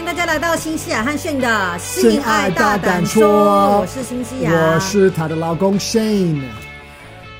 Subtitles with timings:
[0.00, 6.42] 迎大家来到新西亚和 Shane 的性爱大胆说，我是新西亚，我是她的老公 Shane。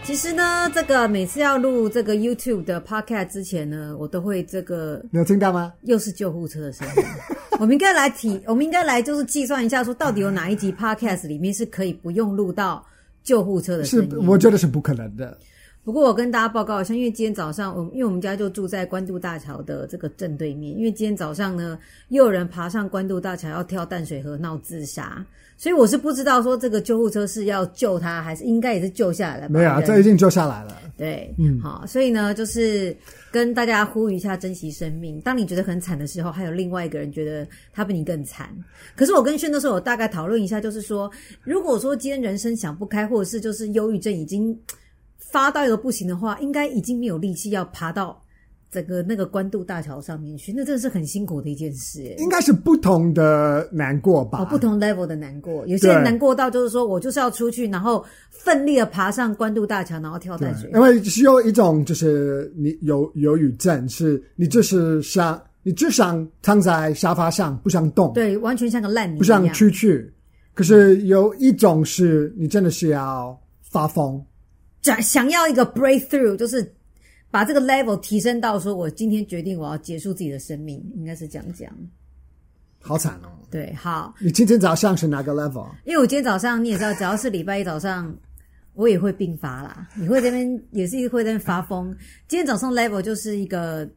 [0.04, 5.72] 其实呢，这个每次要录这个 YouTube 的 Podcast 之前呢，我都会这个，你有听到吗？
[5.84, 7.04] 又是救护车的声音。
[7.58, 12.84] 我们应该来提，我们应该来就是计算一下，说到底有哪一集 Podcast 里面是可以不用录到
[13.24, 14.10] 救护车的声音？
[14.10, 15.34] 是，我觉得是不可能的。
[15.90, 21.76] 不过我跟大家报告一下，因为今天早上，我因为我们家就住在关渡大桥的这个正对面，因为今天早上呢，
[22.10, 25.26] 又有人爬上关渡大桥要跳淡水河闹自杀，
[25.56, 29.48] 所以我是不知道说这个救护车是要救他，还是应该也是救下来了。
[29.48, 30.76] 没有啊，这已经救下来了。
[30.96, 32.96] 对，嗯，好，所以呢，就是
[33.32, 35.20] 跟大家呼吁一下，珍惜生命。
[35.22, 38.48] 当你觉得很惨的时候，还有另外一个人觉得他比你更惨。
[38.94, 41.10] 可是我跟轩的时候，我大概讨论一下，就是说，
[41.42, 44.56] 如果说今天人生想不开，或者是就是忧郁症已经。
[45.32, 48.20] 发到一个不行的话，应该已经没有力气要爬到
[48.70, 52.14] 整个那个关渡大桥上面去，那真的是很辛苦的一件事。
[52.18, 54.40] 应该是不同的难过吧？
[54.40, 55.66] 哦，不同 level 的难过。
[55.66, 60.70] 有些人难过到就是说我就是要出去，然后奋力的爬上关渡大桥，然后跳淡水。
[60.72, 70.12] 因为是有一种就是你有忧郁症，是你就是想你只想躺在沙发上不想动，对，完全像个烂泥，不想出去。
[70.54, 74.24] 可是有一种是你真的是要发疯。
[74.82, 76.74] 想想要一个 breakthrough，就是
[77.30, 81.70] 把这个 level 提升到说，我今天决定我要结束自己的生命，应该是这样讲。
[82.82, 83.28] 好惨哦！
[83.50, 84.14] 对，好。
[84.20, 85.68] 你今天早上是哪个 level？
[85.84, 88.14] 因为我今天早上你也知道， 只要是礼拜一早上，
[88.74, 89.88] 我也会病发啦。
[89.94, 91.94] 你会这边也是会在那边发疯。
[92.26, 93.88] 今天早上 level 就是一个。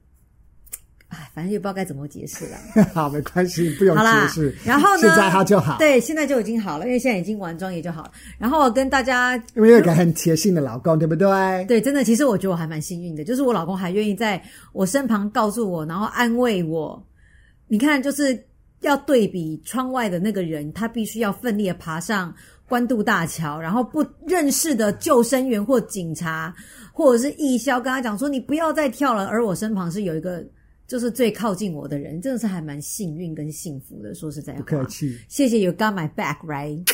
[1.14, 2.58] 哎，反正也不知道该怎么解释了。
[2.94, 4.56] 好，没关系，不用解释。
[4.66, 5.78] 然后呢，现在它就好。
[5.78, 8.12] 对，现在就已经好了，因为现在已经完妆也就好了。
[8.38, 11.66] 然后我跟大家，因为有一个很贴心的老公，对不对？
[11.66, 14.42] 对，真的，其实我觉得我还蛮幸运的，就是我老公还愿意在
[14.72, 17.02] 我身旁告诉我，然后安慰我。
[17.68, 18.44] 你看，就是
[18.82, 22.34] 要对比窗外的那个人，他必须要奋力的爬上
[22.68, 26.54] 关渡大桥，然后不认识的救生员或警察
[26.92, 30.44] 或者是义消跟他讲说：“你不要再跳了。”而我身旁是有一个。
[30.88, 34.14] 就是最靠近我的人，真的是还蛮幸运跟幸福的。
[34.14, 35.18] 说实在话，不客气。
[35.28, 36.86] 谢谢 You got my back, right？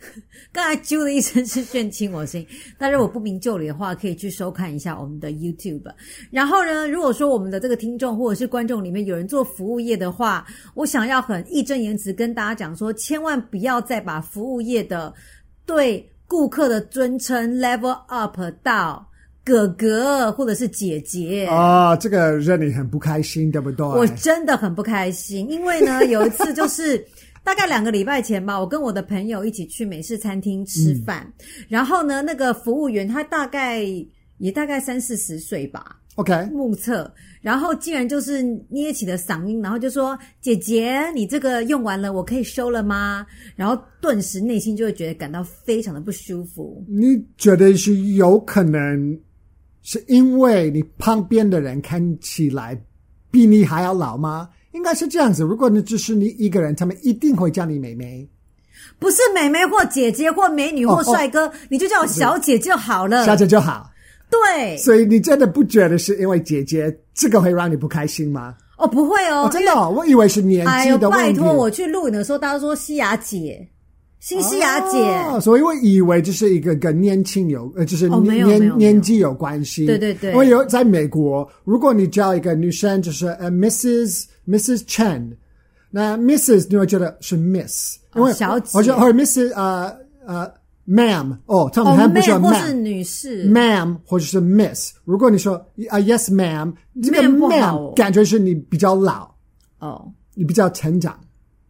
[0.52, 2.46] 刚才啾的一声是炫亲我声音，
[2.78, 5.92] 但是我不明就里的话，可以去收看一下我们的 YouTube。
[6.30, 15.12] 然后呢，如果说我们的这个听众或者是观众里面有人做服务业的话，我想要很义正言辞跟大家讲说，千万不要再把服务业的
[15.66, 19.04] 对顾客的尊称 level up 到。
[19.48, 23.86] 哥哥或者是姐姐啊、哦，这个让你很不开心，对不对？
[23.86, 27.02] 我真的很不开心，因为呢，有一次就是
[27.42, 33.82] 大概两个礼拜前吧，我跟我的朋友一起去美式餐厅吃饭，嗯、然后呢，那个服务员他大概
[34.36, 37.10] 也大概三四十岁吧，OK，目测，
[37.40, 43.26] 然后竟然就是捏起了嗓音，然后就说：“姐姐，你这个用完了，我可以收了吗？”
[43.56, 46.84] 然后顿时内心就会觉得感到非常的不舒服。
[46.86, 49.18] 你觉得是有可能？
[49.90, 52.78] 是因为你旁边的人看起来
[53.30, 54.46] 比你还要老吗？
[54.72, 55.42] 应该是这样子。
[55.42, 58.28] 如果你只是你一个人，他们一定会叫你妹妹，
[58.98, 63.24] 不是妹妹或姐姐或美女或帅哥，哦哦、你就叫我小姐就好了。
[63.24, 63.90] 小姐就好。
[64.28, 64.76] 对。
[64.76, 68.54] 所以你真的不觉得是因为姐姐这个会让你不开心吗？
[68.76, 71.24] 哦，不会哦，哦真的、哦，我以为是年纪的问题。
[71.24, 73.66] 哎、拜托，我去录影的时候，大家说西雅姐。
[74.20, 74.98] 新西亚姐、
[75.30, 79.86] 哦，所以我以为这是一个跟年轻有，呃，就是年年纪有关系。
[79.86, 84.24] 对对对，我有在美国，如果你叫一个女生就是呃 Mrs.
[84.48, 84.80] Mrs.
[84.86, 85.36] Chen，
[85.90, 86.66] 那 Mrs.
[86.68, 89.54] 你会觉得是 Miss，因为、哦、小姐，或者或者 Mrs.
[89.54, 89.96] 呃
[90.26, 90.52] 呃
[90.88, 94.94] Ma'am，哦，他们还不说 Ma'am，或是女士，Ma'am 或者是 Miss。
[95.04, 95.54] 如果你说
[95.90, 99.30] 啊 Yes Ma'am，这个 Ma'am 感觉是你比较老
[99.78, 101.16] 哦，你比较成长、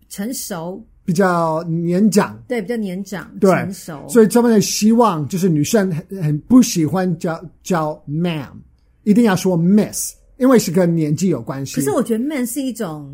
[0.08, 0.82] 成熟。
[1.08, 8.50] 比较年长，对，比较年长，对，成熟，所以他们的希望就是女生很很不喜欢叫叫 ma'am，
[9.04, 11.76] 一定要说 miss，因为是跟年纪有关系。
[11.76, 13.10] 可是我觉得 man 是一种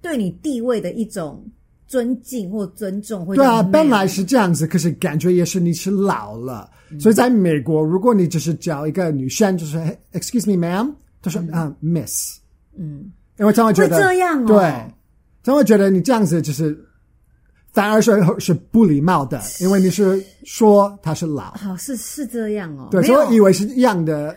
[0.00, 1.44] 对你地位的一种
[1.86, 3.36] 尊敬或尊重，会。
[3.36, 6.70] 对啊，本来是这样子，可是感觉也是你是老了。
[6.90, 9.76] 嗯、所以在美国，如果你只是叫一个女生，就是
[10.14, 10.90] excuse me ma'am，
[11.20, 12.38] 她说啊、嗯 uh, miss，
[12.74, 14.60] 嗯，因为他们会觉得会这样哦，对，
[15.42, 16.87] 他们会觉得你这样子就是。
[17.72, 22.88] 反而是是不礼貌的，因为你是说他是老，好是是这样哦。
[22.90, 24.36] 对，所以我以为是一样的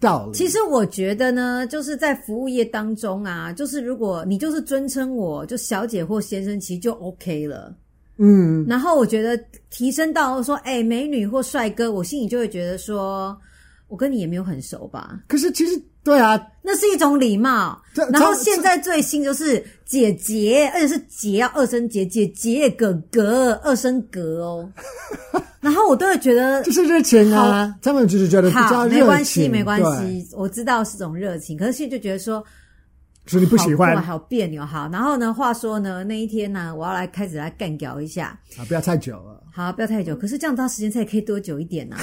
[0.00, 0.32] 道理。
[0.32, 7.74] 其实我觉得呢，就是在服务业当中啊，就是如果你就是尊称我就小姐或先生，其实就 OK 了。
[8.16, 9.38] 嗯，然后我觉得
[9.70, 13.38] 提升到说，哎，美女或帅哥，我心里就会觉得说，
[13.88, 15.20] 我跟你也没有很熟吧。
[15.26, 17.80] 可是其实对啊，那是一种礼貌。
[18.12, 24.72] 然后现在最新就是姐姐，而且是姐要二声姐姐姐哥哥二声格哦。
[25.60, 28.98] 然后我都会觉得就是热情啊，他们就是觉得比较热情。
[28.98, 32.44] 没关系，没关系，我知道是种热情，可是现在就觉得说。
[33.30, 34.88] 是你不喜欢，好别扭好。
[34.92, 39.42] 然后呢，话说呢，那一天呢，我要来开始来干掉一下啊，不要太久了。
[39.52, 40.14] 好，不要太久。
[40.16, 41.96] 可是这样，它时间才可以多久一点呢？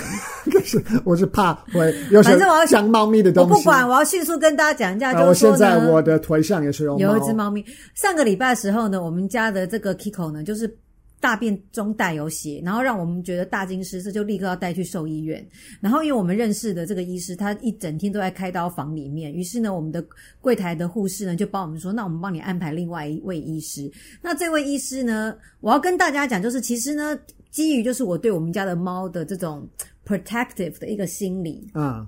[0.52, 3.52] 可是我是怕会有，反正我要讲猫咪的东西。
[3.52, 7.66] 我不管，我要迅速跟大家讲一下，就是现在我的腿上也是有有一只猫咪。
[7.96, 10.78] 上个礼拜的时候呢，我们家的这个 Kiko 呢，就是。
[11.20, 15.46] 大便中带有血，然后让我们觉得大惊失色，就立刻要带去兽医院。
[15.82, 19.34] 然后因为我们认识的这个医师，他一整天都在开刀房里面。
[19.34, 20.06] 于是呢，我们的
[20.40, 23.92] 柜台的护士呢就帮我们说：“那我们帮你安排另外一位医师。”
[24.22, 27.18] 那这位医师呢，我要跟大家讲，就是其实呢，
[27.50, 29.68] 基于就是我对我们家的猫的这种
[30.06, 32.08] protective 的一个心理啊，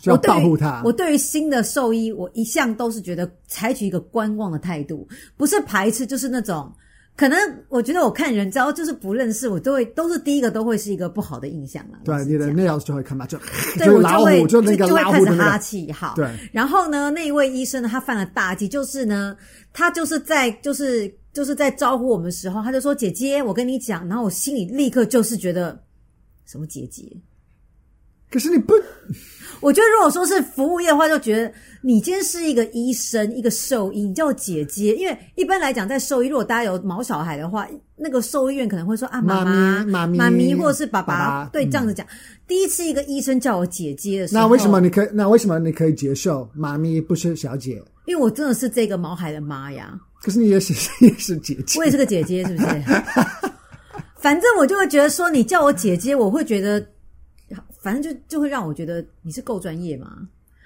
[0.00, 0.82] 就要保护它。
[0.84, 6.72] 我对于新的兽医，我一向都是觉得采取一个观望的态度，不是排斥，就是那种。
[7.16, 7.38] 可能
[7.68, 11.98] 我觉得我看人，只要就是不认识，我都会都是第一个都会是一个不好的印象了。
[12.04, 13.38] 对，你的 nails 就会看到，就
[13.78, 15.92] 对我就会就那个就会开始哈气。
[15.92, 16.28] 哈，对。
[16.52, 19.36] 然后呢，那一位医生呢，他犯了大忌，就是呢，
[19.72, 25.80] 他就是在就是就是在招呼我们的时候，他就说：“姐姐，我跟你讲。”然后我心里立刻就是觉得
[26.46, 27.04] 什么姐姐？
[28.34, 28.74] 可是你不。
[29.60, 31.50] 我觉得，如果说是服务业的话，就觉得
[31.80, 34.94] 你今天是一个医生，一个兽医，你叫我姐姐。
[34.96, 37.66] 因为一般来讲，在兽医，如果大家有毛小孩的话，
[37.96, 42.04] 那个兽医院可能会说啊，妈妈、妈咪、妈咪，或者是爸爸，爸爸对，这样子讲。
[42.04, 42.10] 嗯、
[42.46, 45.08] 第一次一个医生叫我姐姐的时候，那为什么你可以？
[45.14, 47.82] 那为什么你可以接受妈咪不是小姐？
[48.06, 49.98] 因为我真的是这个毛孩的妈呀。
[50.20, 52.82] 可是你也是 也是姐姐，我也是个姐姐，是不是？
[54.20, 56.84] 反正我就会觉得说，你叫我姐姐，我会觉得。
[57.84, 60.16] 反正就就会让我觉得你是够专业嘛。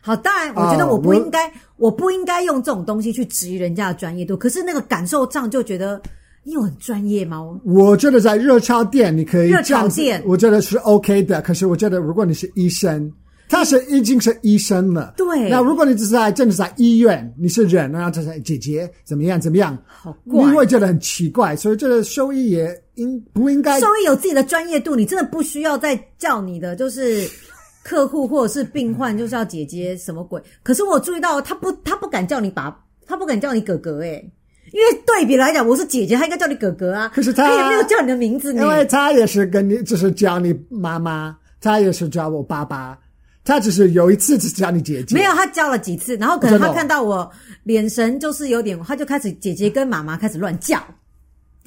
[0.00, 4.37] 好，当然我觉得我不应该，哦、我，我不应该用这种东西去质疑人家的专业度。
[4.37, 6.00] 可是那个感受上就觉得
[6.44, 7.61] 你有很专业吗？
[7.65, 11.43] 我觉得在热炒店你可以热炒店我觉得是 OK 的。
[11.43, 13.12] 可是我觉得如果你是医生。
[13.48, 15.48] 他是已经是医生了，对。
[15.48, 21.56] 那如果你只是在真的是在医院，你是人，然后他说姐姐怎么样怎么样，好怪，你会觉得很奇怪。
[21.56, 23.80] 所以这个兽医也应不应该？
[23.80, 27.26] 兽医有自己的专业度，你真的不需要再叫你的就是
[27.82, 30.40] 客户或者是病患就是要姐姐什么鬼？
[30.62, 34.30] 可是我注意到他不，他不敢叫你爸，他不敢叫你哥哥诶，
[34.72, 37.10] 因为对比来讲，我是姐姐，他应该叫你哥哥啊。
[37.14, 42.98] 可是他，他也没有叫你的名字，因为他也是跟你，就是叫你妈妈，他也是叫我爸爸。
[43.48, 47.28] 他只是有一次只叫你姐姐，没有，他叫了几次，然后可能他看到我
[47.64, 50.78] 眼神就是有点，他就开始姐姐跟妈妈开始乱叫，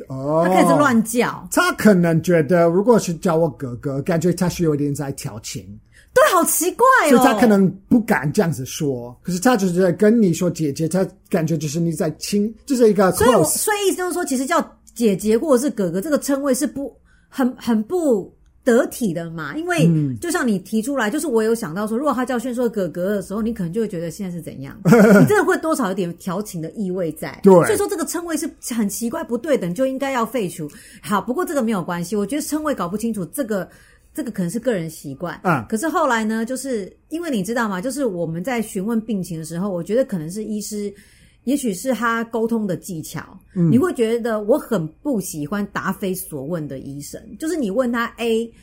[0.07, 5.65] 哦，他开始乱叫，他可能觉得如果是叫我哥哥，感觉他是有点在调情，
[6.13, 14.63] 对，好奇怪哦，所以他可能不敢这样子说，可是他只是在跟你说姐姐，他感觉就是你在亲，就是一个所以我所以意思就是说，其实叫
[14.93, 16.95] 姐姐或者是哥哥这个称谓是不
[17.27, 18.31] 很很不。
[18.63, 19.89] 得体的嘛，因为
[20.21, 27.39] 就像你提出来，嗯、就是我有想到说，如果他叫炫硕哥哥的时候，你可能就会觉得现在是怎样， 你真的会多少有点调情的意味在。
[27.41, 30.69] 对，所以说这个称谓是很奇怪不对等，就应该要废除。
[31.01, 33.67] 好，不过这个没有关系，我觉得称谓搞不清楚，这个
[34.13, 35.65] 这个可能是个人习惯嗯。
[35.67, 37.81] 可是后来呢，就是因为你知道吗？
[37.81, 40.93] 就是我们在询问病情的时候，我觉得可能是医师。
[41.45, 47.19] 也许是他沟通的技巧，嗯，你会觉得我很不喜欢答非所问的医生。
[47.39, 48.53] 就是你问他 A，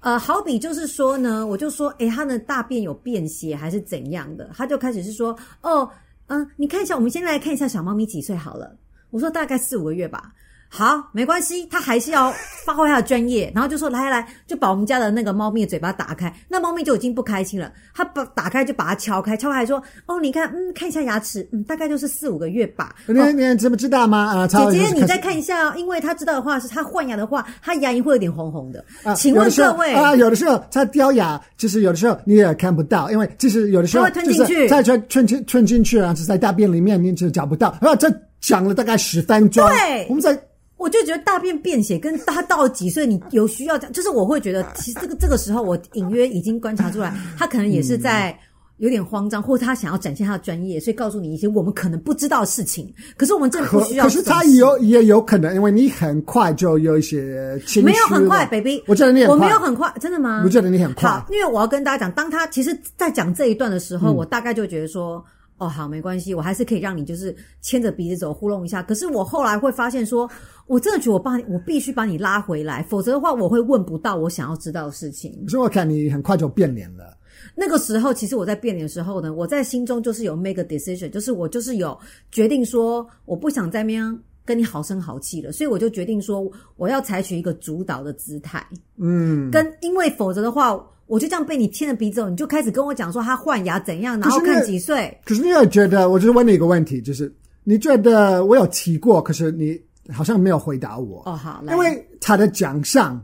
[0.00, 4.50] 呃，好比就是说呢，我就说，诶，他的大便有便血还是怎样的？
[4.54, 5.88] 他就开始是说，哦，
[6.26, 8.76] 嗯，呃，你看一下，我们先来看一下小猫咪几岁好了。
[9.10, 10.32] 我说大概四五个月吧。
[10.72, 12.32] 好，没关系，他还是要
[12.64, 17.72] 发挥他的专业，然后就说来来来，就把我们家的那个猫咪的嘴巴打开，那猫咪就已经不开心了。
[17.92, 22.94] 他把打开就把它敲开，敲开说：“哦，你看，嗯，看一下牙齿，嗯，大概就是四五个月吧。
[23.08, 24.18] 哦”你你怎么知道吗？
[24.26, 28.84] 啊，姐姐，你再看一下哦，因为他知道的话是他换牙的话，他牙龈会有点红红的。
[29.02, 37.76] 啊，请问各位啊，有的时候他掉牙，就是有的时候你也看不到，因为就是有的时候会吞进去，再吞吞进吞进去啊，是在大便里面，你就找不到。
[37.80, 38.08] 啊，这
[38.40, 40.40] 讲了大概十分钟，对，我们在。
[40.80, 48.34] 我就觉得大便便血跟他到了几岁，你有需要讲，就是我会觉得， 其实这个这个时候，我隐约已经观察出来，他可能也是在
[48.78, 52.90] 有点慌张，或者他想要展现他的专业，所以告诉你一些我们可能不知道的事情。
[53.14, 54.04] 可是我们真的不需要。
[54.04, 57.82] 可是他有也有可能，因为你很快就有一些情绪。
[57.82, 58.82] 没有很快，baby。
[58.86, 59.34] 我觉得你很快。
[59.36, 60.40] 我没有很快，真的吗？
[60.46, 61.10] 我觉得你很快。
[61.10, 65.22] 好，因为我要跟大家讲，当他其实在讲这一段的时候，嗯、我大概就觉得说。
[65.60, 68.82] 哦，好，没关系，我还是可以让你就是牵着鼻子走，糊弄一下。
[68.82, 70.34] 可是我后来会发现说，说
[70.66, 75.38] 我真的觉得我把你，我必须把你拉回来，否则的话，我会问不到我想要知道的事情。
[75.44, 77.14] 可是我看你很快就变脸了。
[77.54, 81.98] 那个时候，其实我在变脸的时候呢，我在心中就是有 make a decision，就是我就是有
[82.32, 88.66] 决定说，我不想再那样跟你好声好气了，所以我就决定说，我要采取一个主导的姿态。
[88.96, 90.74] 嗯，跟因为否则的话，
[91.10, 95.12] 我就这样被你牵着鼻子走，你就开始跟我讲说他换牙怎样，然后看几岁。
[95.24, 97.30] 可是你也觉得，我就是问你一个问题，就是
[97.64, 99.76] 你觉得我有提过，可是你
[100.12, 101.20] 好像没有回答我。
[101.26, 103.20] 哦，好，因为他的奖项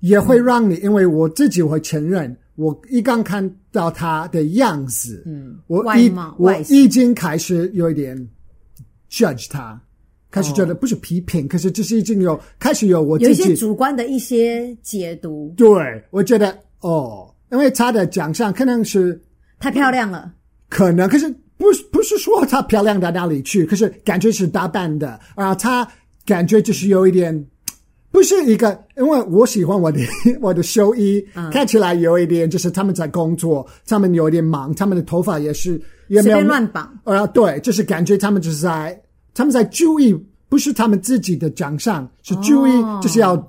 [0.00, 2.34] 也会让你，嗯、因为我自己会承认。
[2.56, 8.16] 我一刚看到他的样子，嗯，我一我已经开始有一点
[9.10, 9.80] judge 他，
[10.30, 15.54] 开始觉得不是批评，哦、可是就是已经有开始有我自己有一些主观的一些解读。
[15.56, 15.68] 对，
[16.10, 19.20] 我觉得哦，因为他的长相可能是
[19.58, 20.32] 太漂亮了，
[20.68, 25.86] 可能可是不是不是说他漂亮到哪里去，可是感觉是打扮的，然后他
[26.24, 27.46] 感觉就是有一点。
[28.12, 30.00] 不是一个，因为我喜欢我的
[30.42, 36.92] 我的修衣，嗯、看起来有一点，就是他们在工作，他们有一点忙，他们的头发也是也没有乱绑。
[37.04, 39.00] 呃，对，就是感觉他们就是在
[39.32, 40.12] 他们在注意，
[40.48, 43.40] 不是他们自己的长相，是注意就是要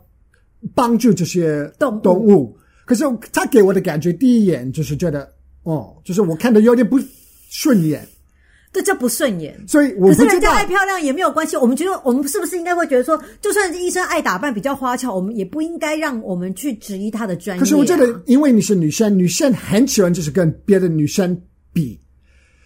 [0.75, 2.27] 帮助这些动动物。
[2.27, 2.57] 动物。
[2.91, 5.31] 可是他给我的感觉，第一眼就是觉得，
[5.63, 6.99] 哦，就是我看的有点不
[7.49, 8.05] 顺眼。
[8.73, 11.55] 这叫不顺眼，所以可是人家爱漂亮也没有关系。
[11.55, 17.63] 我们觉得，我们是不是应该会觉得说，就算是医生爱打扮比较花俏，我们也不应该让我们去质疑他的专业啊。
[17.63, 21.97] 可是我觉得，因为你是女生，女生很喜欢就是跟别的女生比，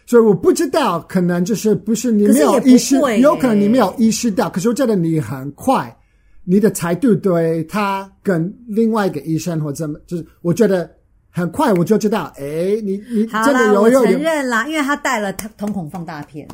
[0.08, 4.50] 所以我不知道，可能就是不是你没有意识，欸、有可能你没有意识到。
[4.50, 5.96] 可是我觉得你很快，
[6.45, 10.89] 你的态度对他跟另外一个医生或者怎么，就是我觉得。
[11.37, 16.47] 很快我就知道，哎，你你真的有有我承认啦，因为他带了他瞳孔放大片，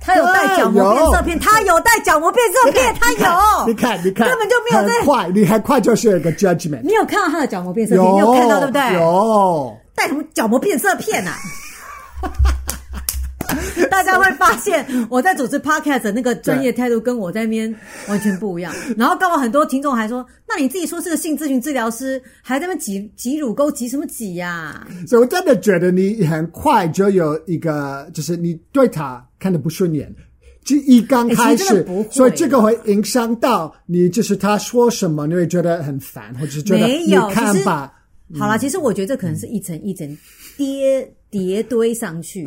[0.00, 8.94] 他有带角膜变色片，他有带角膜变色片， 他有，你看你看，根本就没有在快，你很快就是一个 judgment，你有看到他的角膜变色片，你有看到对不对？
[8.94, 11.36] 有带什么角膜变色片啊？
[13.90, 17.74] 大家会发现我在主持 podcast 的那个专业态度跟我在那边
[18.08, 18.74] 完全不一样。
[18.96, 30.14] 然后刚好很多听众还说：“那你自己说是个性咨询治疗师，还在那边挤挤乳沟，挤什么挤呀？”所以我真的觉得你很快就有一个，就是你对他看的不顺眼，
[30.64, 37.92] 就一刚开始，所以这个会影响到你，就是他说什么你会觉得很烦，或者是觉得你看吧。
[38.38, 40.16] 好了，其实我觉得这可能是一层一层
[40.56, 42.44] 叠叠堆上去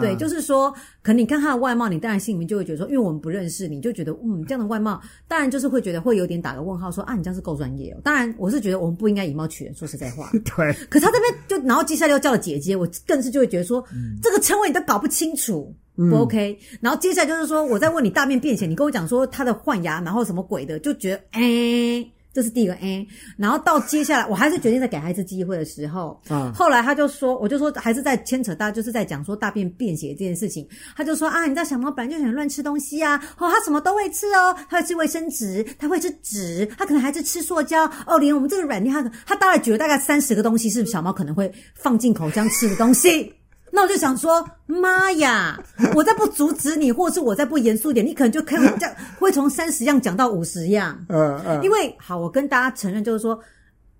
[0.00, 0.72] 对，就是说，
[1.02, 8.00] 可能你看他的外貌，你当然心里面就会觉得说，因为我们不认识你，就觉得，嗯，这样的外貌，当然就是会觉得会有点打个问号，说啊，你这样是够专业哦。
[8.04, 10.30] 当然，我是觉得我们不应该以貌取人，说实在话。
[10.56, 10.72] 对。
[10.88, 16.56] 可是他这边就，然后接下来又叫了姐姐，我更是就会觉得说，嗯、这个称谓你都搞不清楚，不 OK。
[16.72, 22.12] 嗯、然后接下来就是说，我在问你大便便前，你跟我讲说他的换牙，然后什么鬼的，就觉得，哎、欸。
[22.32, 23.06] 这是第一个 A，
[23.36, 43.39] 然后到接下来，我还是决定再给他一次机会的时候，啊，后来他就说，我就说还是在牵扯大，就是在讲说大便便血这件事情，他就说啊，你知道小猫本来就喜欢乱吃东西啊，哦，它什么都会吃哦，它会吃卫生纸，它会吃纸，它可能还是吃塑胶，哦，连我们这个软垫，它它大概举了大概三十个东西，是小猫可能会放进口这样吃的东西。
[43.72, 45.62] 那我就想说，妈呀！
[45.94, 50.98] 我再不阻止你，或者是我再不严肃点，你可能就可以 这样，会从三十样讲到五十样。
[51.08, 51.62] 嗯嗯。
[51.62, 53.38] 因为好，我跟大家承认，就是说，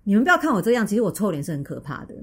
[0.03, 2.13] 你们不要看我这样，其实我臭脸是很可怕的，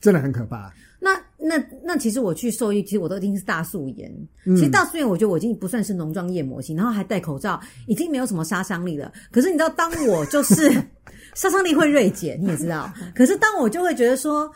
[0.00, 0.72] 真的很可怕。
[1.00, 4.10] 那那那，其实我去兽医，其实我都一定是大素颜。
[4.44, 9.12] 其实大素颜，我觉得我已经不算是浓妆艳抹型，然后还戴口罩，已经没有什么杀伤力了。
[9.32, 10.70] 可是你知道，当我就是
[11.34, 12.92] 杀伤力会锐减，你也知道。
[13.14, 14.48] 可是当我就会觉得说。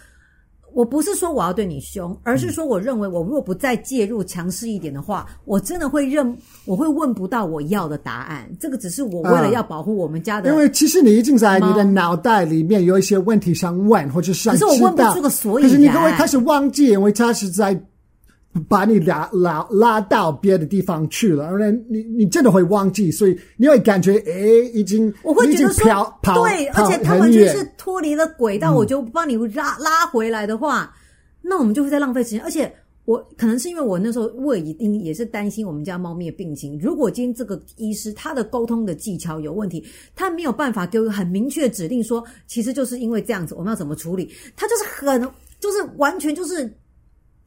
[0.74, 8.48] 我不是说我要对你凶，而是说我认为我如果不再介入强势一点的话，我真的会认，我会问不到我要的答案。
[8.58, 10.52] 这个只是我为了要保护我们家的、嗯。
[10.52, 14.68] 因为其实你已经在你的脑袋里面有一些问题想问，或者是想知道。
[14.68, 15.70] 可是我问不出个所以然。
[15.70, 17.80] 可是你都会开始忘记，因为他是在。
[18.68, 24.32] 把你拉拉拉到别的地方去了，而你你真的会忘记，所以你会感觉哎，
[24.74, 25.86] 已经我会觉得说
[26.20, 30.92] 跑对，而且他完全是脱离了轨道，我就帮你拉拉回来的话，
[31.40, 32.42] 那我们就会在浪费时间。
[32.42, 36.76] 而且我可能是因为我那时候我已经也是担心我们家猫咪的病情。
[36.80, 39.84] 如果今天这个医师他的沟通的技巧有问题，
[40.16, 44.28] 他没有办法给我很明确的指令说，其实就是因为这样子，我们要怎么处理？
[44.56, 45.22] 他就是很
[45.60, 46.68] 就是完全就是。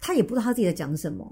[0.06, 1.26] 他也不知道他自己在讲什么，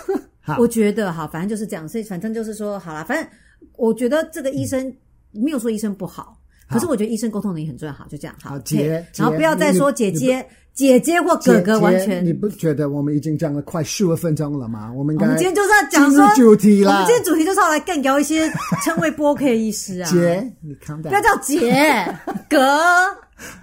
[0.58, 3.28] 我觉得哈，反正就是这样，所以反正就是说，好啦，反正
[3.76, 4.88] 我觉得这个医生、
[5.34, 6.38] 嗯、没有说医生不好，好。
[6.70, 10.42] 可是我觉得医生沟通能力很重要，好，就这样，好，姐，然后不要再说姐姐、
[10.72, 14.90] 姐姐或哥哥，完全，你不觉得我们已经讲了快十五分钟了吗？
[14.96, 18.50] 我们我们今天就是要讲说主题了，我们今天主题就是要来干掉一些
[18.82, 22.16] 称谓不 OK 的医师啊， 姐，你看，不要叫姐
[22.48, 22.80] 哥。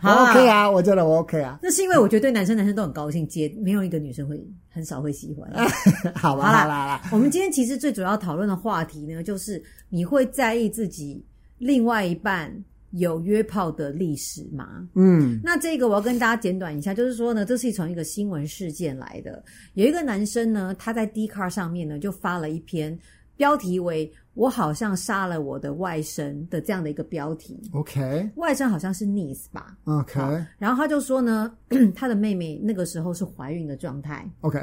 [0.03, 1.59] OK 啊，我觉得我 OK 啊。
[1.61, 4.39] 那是因为我觉得对男生男生都很高兴，接没有一个女生会
[4.69, 5.49] 很少会喜欢。
[6.13, 7.01] 好吧，好啦，好啦。
[7.11, 11.23] 我们今天其实最主要讨论的话题呢，就是你会在意自己
[11.57, 12.53] 另外一半
[12.91, 14.87] 有约炮的历史吗？
[14.93, 19.43] 嗯，那这个我要跟大家简短一下，就是说呢，这是从一个新闻事件来的。
[19.73, 22.97] 有一个男生呢，他在 Dcard 上面呢就发了一篇
[23.35, 27.59] 标题为“我好像杀了我的外甥”的这样的一个标题。
[27.73, 30.19] OK，外甥好像是 niece 吧？OK，
[30.57, 31.51] 然后他就说呢，
[31.95, 34.29] 他的妹妹那个时候是怀孕的状态。
[34.41, 34.59] OK。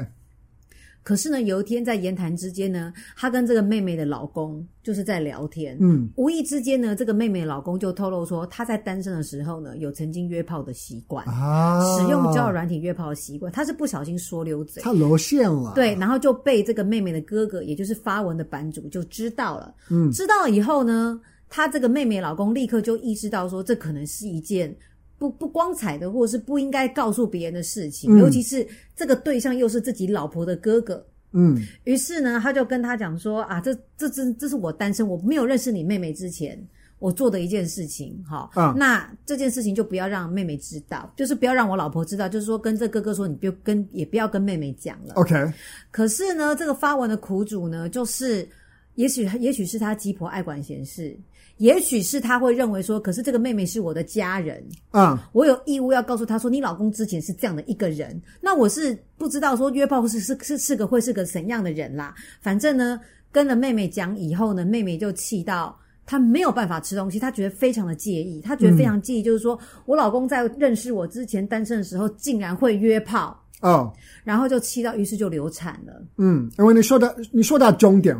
[1.03, 24.75] 可是呢，有一天在言谈之间呢，她跟这个妹妹的老公就是在聊天，嗯，无意之间呢，这个妹妹的老公就透露说，她在单身的时候呢，有曾经约炮的习惯，啊，使用交友软体约炮的习惯，她是不小心说溜嘴，她露馅了，对，然后就被这个妹妹的哥哥，也就是发文的版主就知道了，嗯，知道了以后呢，她这个妹妹老公立刻就意识到说，这可能是一件。
[25.21, 31.05] 不不光彩的，或者是不应该告诉别人的事情，嗯，尤其是这个对象又是自己老婆的哥哥。
[31.33, 36.59] 嗯，于是呢，他就跟他讲说啊，这这这这是我单身，我没有认识你妹妹之前，
[36.97, 45.13] 我做的一件事情，哈，啊，那这件事情就不要让妹妹知道，就是不要让我老婆知道，就是说跟这哥哥说，你不要跟也不要跟妹妹讲了。
[45.13, 45.53] OK。
[45.91, 48.49] 可是呢，这个发文的苦主呢，就是
[48.95, 51.15] 也许也许是他鸡婆爱管闲事。
[51.61, 54.57] 也许是他会认为说，可是这个妹妹是我的家人，
[54.89, 58.19] 啊、嗯，我有义务要告诉她说，你老公之前是这样的一个人。
[58.41, 62.15] 那我是不知道说约炮是是是是个会是个怎样的人啦。
[62.41, 62.99] 反正呢，
[63.31, 76.01] 跟了妹妹讲以后呢，妹妹就气到她没有办法吃东西，她觉得非常的介意，她觉得非常介意，就是说、嗯、我老公在认识我之前单身的时候，竟然会约炮哦，然后就气到，于是就流产了。
[76.17, 78.17] 嗯，因为你说的你说到重点，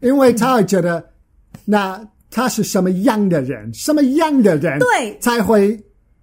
[0.00, 2.08] 因为他会觉得、嗯、那。
[2.30, 3.72] 他是什么样的人？
[3.74, 5.78] 什么样的人对才会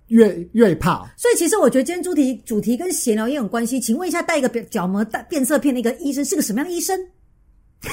[0.07, 1.07] 约约炮？
[1.17, 3.79] 所以其实我觉得今天主题主题跟闲聊也有关系。
[3.79, 6.97] 请问一下，带一个角膜带变色片的一个医生是个什么样的医生？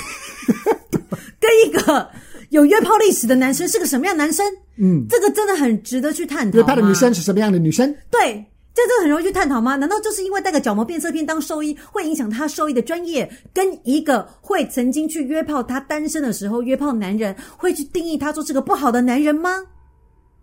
[1.41, 2.09] 跟一个
[2.51, 4.47] 有约炮历史的男生是个什么样的男生？
[4.79, 6.57] 嗯，这个真的很值得去探讨。
[6.59, 7.95] 约炮的女生是什么样的女生？
[8.11, 8.45] 对。
[8.75, 9.77] 这这很容易去探讨吗？
[9.77, 13.31] 难道就是因为带个角膜变色片当兽医，会影响他兽医的专业？
[13.53, 19.65] 跟一个会曾经去约炮，他单身的时候约炮男人，会去定义他做是个不好的男人吗？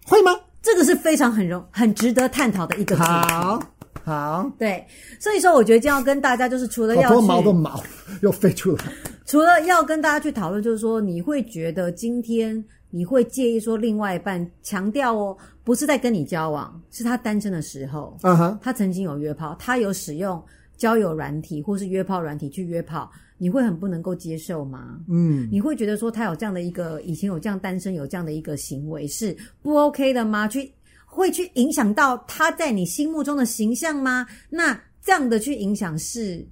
[0.05, 0.31] 会吗？
[0.61, 3.01] 这个是非常很容很值得探讨的一个题。
[3.01, 3.61] 好，
[4.05, 4.87] 好，对，
[5.19, 7.83] 所以说我觉得今天要跟大家就是除了要多毛的毛
[8.21, 8.85] 又飞出来，
[9.25, 12.63] 除了要跟大家去讨论，就是说你会觉得今天。
[12.91, 20.43] 你会介意说另外一半强调哦，不是在跟你交往，是他单身的时候，嗯哼，他曾经有约炮，他有使用
[20.77, 24.99] 交友软体或是约炮软体去约炮，你会很不能够接受吗？
[25.07, 30.47] 嗯，你会觉得说他有这样的一个以前有这样单身有这样的一个行为是不 OK 的吗？
[30.47, 30.71] 去
[31.05, 34.25] 会去影响到他在你心目中的形象吗？
[34.49, 36.45] 那这样的去影响是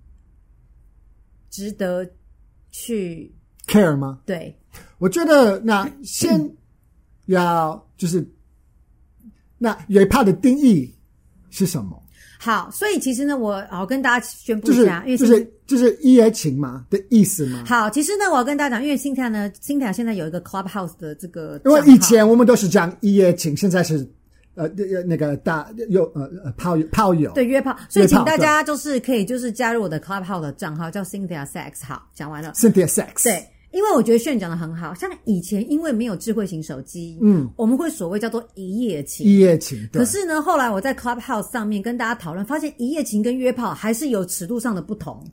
[1.50, 2.06] 值得
[2.72, 3.34] 去
[3.70, 4.20] care 吗？
[4.26, 4.56] 对。
[4.98, 6.50] 我觉得那先
[7.28, 8.28] 要就是
[9.58, 10.94] 那约炮的定义
[11.50, 12.02] 是什么？
[12.42, 17.64] 好，所以其实呢，我我跟大家宣布一下，就是、因为就是就是一夜情嘛的意思嘛。
[17.66, 24.10] 好，其实呢，我要跟大家讲，因为 Cynthia 呢，Cynthia 现在有一个 Clubhouse 的这个，因为以前我们都是讲一夜情，现在是
[24.56, 24.68] 呃
[25.06, 31.86] 那个大有呃呃炮友炮友对约炮，所以请大家就是可以就是加入我的 Clubhouse 的账号，叫 Cynthia Sex。
[31.86, 33.46] 好，讲完了，Cynthia Sex 对。
[33.72, 39.88] 因为我觉得炫讲的很好，像以前因为没有智慧型手机，嗯，我们会所谓叫做一夜情，一夜情。
[39.94, 45.24] 可是呢，后来我在 Clubhouse 上面跟大家讨论，发现一夜情跟约炮还是有尺度上的不同。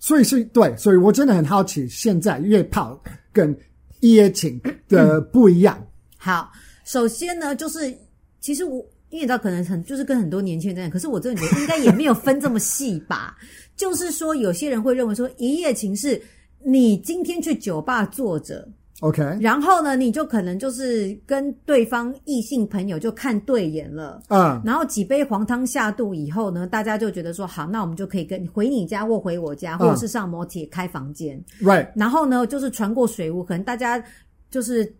[0.00, 3.00] 所以是对，所以我真的很好奇，现在约炮
[3.32, 3.56] 跟
[4.00, 5.78] 一夜情的不一样。
[5.80, 5.86] 嗯。
[6.18, 6.50] 好，
[6.84, 7.96] 首先呢，就是
[8.40, 8.78] 其实我
[9.10, 13.36] 因为你知道，可能很就是跟很多年轻人这样，可是我真的觉得应该也没有分这么细吧。
[13.76, 16.20] 就是说，有些人会认为说一夜情是。
[16.68, 18.68] 你今天去酒吧坐着
[19.00, 34.02] ，OK，然后呢，你就可能就是跟对方异性朋友就看对眼了，嗯，然后几杯黄汤下肚以后呢，大家就觉得说好，那我们就可以跟回你家或回我家，或者是上摩铁开房间，Right，然后呢，就是传过水屋，可能，大家
[34.50, 34.92] 就是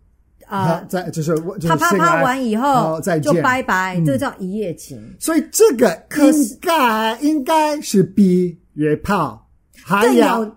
[0.45, 1.35] 啊，在就是
[1.67, 4.97] 啪啪啪完以后就拜拜，这个叫一夜情。
[5.19, 9.45] 所以这个应该应该是比约炮
[9.83, 10.49] 还要。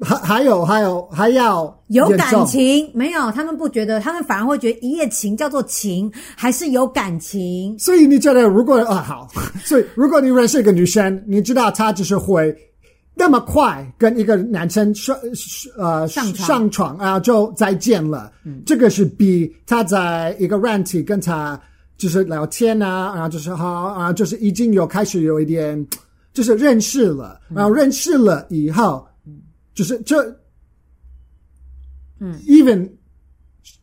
[0.00, 3.30] 还还有还有还要有感情没有？
[3.32, 7.78] 他们不觉得，他们反而会觉得一夜情叫做情，还是有感情。
[7.78, 9.28] 所以你觉得，如果啊好，
[9.64, 12.54] 所以如果你认识一个女生，你知道她就是会
[13.14, 15.14] 那么快跟一个男生上
[15.76, 18.32] 呃上床上床啊就再见了。
[18.44, 21.60] 嗯，这个是比他在一个软体跟他
[21.98, 25.86] 就是聊天啊，然后就是好啊，就是已经有开始有一点
[26.32, 29.09] 就是认识了，然后认识了以后，嗯、
[29.80, 30.22] 就是这
[32.18, 32.86] 嗯，even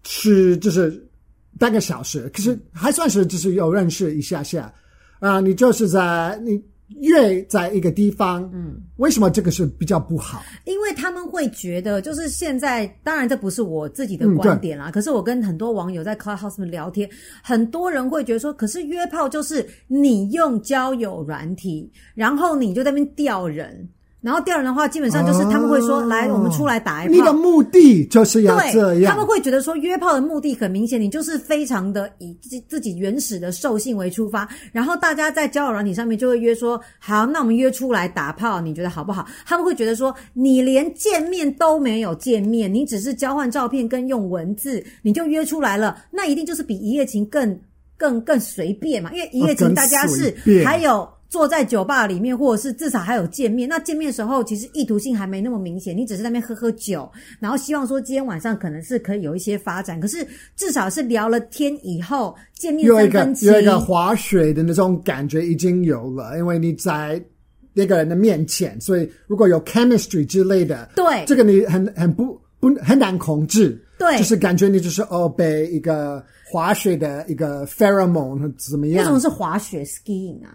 [0.03, 1.09] 是就是
[1.57, 4.71] 半个小时，可是还算是就是有认识一下下
[5.17, 6.63] 啊，你就是在你。
[7.01, 10.41] 越在一个地方，嗯，为什么这个是比较不好？
[10.63, 14.89] 因为他们会觉得，就是现在，当然这不是我自己的观点啦。
[14.89, 17.09] 嗯、可是我跟很多网友在 Clubhouse 聊天，
[17.43, 23.89] 很多人会觉得说，可是约炮就是你用交友软体，然后你就在那边钓人。
[24.19, 28.99] 然后钓人的话，基本上就是他们会说：“哦、来，我们出来打一炮。”你的目的就是要这样。
[28.99, 34.49] 对，他们会觉得说，约炮的目的很明显，你就是非常的以自己自己原始的兽性为出发。
[34.71, 47.57] 然后大家在交友软体上面就会约说：“好，那我们约出来打炮，你觉得好不好？”他们会觉得说：“你连见面都没有见面，你只是交换照片跟用文字，你就约出来了，那一定就是比一夜情更
[47.95, 49.11] 更更随便嘛？
[49.13, 53.69] 因为一夜情大家是还有。”坐在酒吧里面，或者是至少还有见面。
[53.69, 57.07] 那见面的时候，其实意图性还没那么明显，你只是在那边喝喝酒，
[57.39, 60.01] 然后希望说今天晚上可能是可以有一些发展。
[60.01, 67.23] 可是至少是聊了天以后见面三分情，有一个有一个划水的那种感觉已经有了，因为你在
[67.71, 78.97] 那个人的面前，所以如果有 chemistry 之类的，对这个你很很不不很难控制，对，就是感觉你就是哦被一个滑雪的一个 pheromone 怎么样？
[78.97, 80.49] 为什么是滑雪 skiing 啊？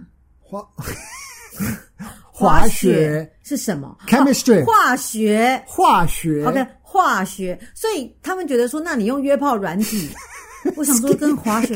[2.30, 3.96] 滑滑雪是什么？
[4.08, 10.10] Chemistry 化学化学 OK 化学，所以他们觉得说，那你用约炮软体，
[10.76, 11.74] 我想说跟滑雪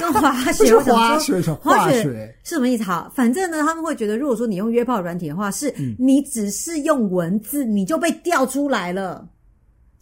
[0.00, 2.84] 跟滑雪，我想说滑雪是什么意思？
[2.84, 9.28] 好，反正呢，他们会觉得，如果说你用约炮软体的话，是你只是用文字你就被调出来了，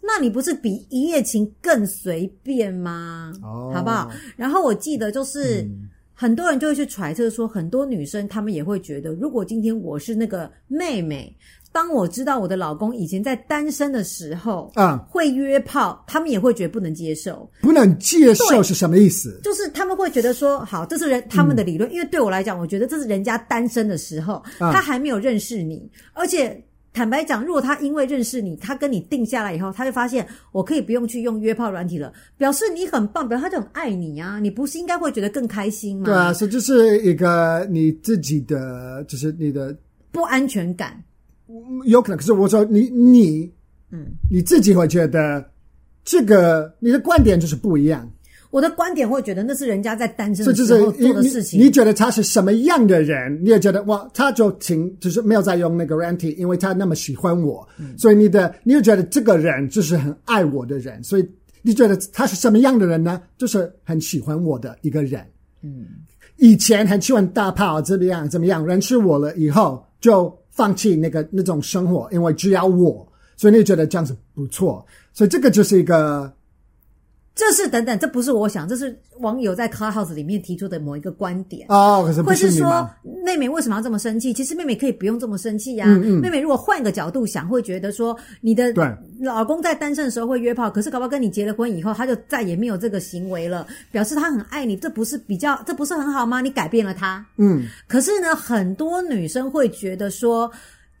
[0.01, 3.33] 那你不是比一夜情更随便吗？
[3.41, 4.09] 哦，好不好？
[4.37, 5.67] 然后我记得就是。
[6.13, 11.35] 很多人就会去揣测说，很多女生她们也会觉得，如果今天我是那个妹妹，
[11.71, 17.49] 当我知道我的老公以前在单身的时候，啊，会约炮，她们也会觉得不能接受。
[17.61, 19.39] 不能接受是什么意思？
[19.43, 26.63] 就是他们会觉得说，好，这是人他们的理论，嗯，因为对我来讲，我觉得这是人家单身的时候，啊，他还没有认识你，而且。
[26.93, 34.39] 坦白讲，如果他因为认识你，他跟你定下来以后，他就发现我可以不用去用约炮软体了，表示你很棒，表示他就很爱你啊！
[34.39, 36.05] 你不是应该会觉得更开心吗？
[36.05, 39.75] 对啊，所以就是一个你自己的，就是你的
[40.11, 41.03] 不安全感，
[41.85, 42.17] 有可能。
[42.17, 43.51] 可是我说你你
[43.89, 45.43] 嗯，你自己会觉得
[46.05, 48.07] 这个你的观点就是不一样。
[48.53, 51.59] 我的观点会觉得那是人家在单身的时候做的事情。
[51.59, 53.43] 你，你觉得他是什么样的人？
[53.43, 61.03] 你也觉得哇，他就挺就是没有在用那个软体，因为他那么喜欢我，嗯、所以你的你又觉得这个人就是很爱我的人。
[61.03, 61.27] 所以
[61.63, 63.19] 你觉得他是什么样的人呢？
[63.39, 65.25] 就是很喜欢我的一个人。
[65.63, 65.87] 嗯，
[66.37, 68.63] 以前很喜欢大炮，怎么样怎么样？
[68.63, 74.85] 认识我了以后就放弃那个那种生活，因为只要我，所以你觉得这样子不错。
[75.11, 76.31] 所以这个就是一个。
[77.35, 82.03] 这是等等，这不是我想，这是网友在 Clubhouse 里面提出的某一个观点哦。
[82.05, 82.21] 可是是？
[82.21, 82.87] 或是说
[83.25, 84.31] 妹妹为什么要这么生气？
[84.31, 85.95] 其实妹妹可以不用这么生气呀、啊。
[85.95, 86.21] 嗯嗯。
[86.21, 88.71] 妹妹如果换个角度想，会觉得说你的
[89.19, 96.39] 老公在单身的时候会约炮，可是搞不好跟你结了婚以后，他就再也没有这个行为了，表示他很爱你，这不是比较，这不是很好吗？
[96.39, 97.25] 你改变了他。
[97.37, 97.63] 嗯。
[97.87, 100.51] 可是呢，很多女生会觉得说，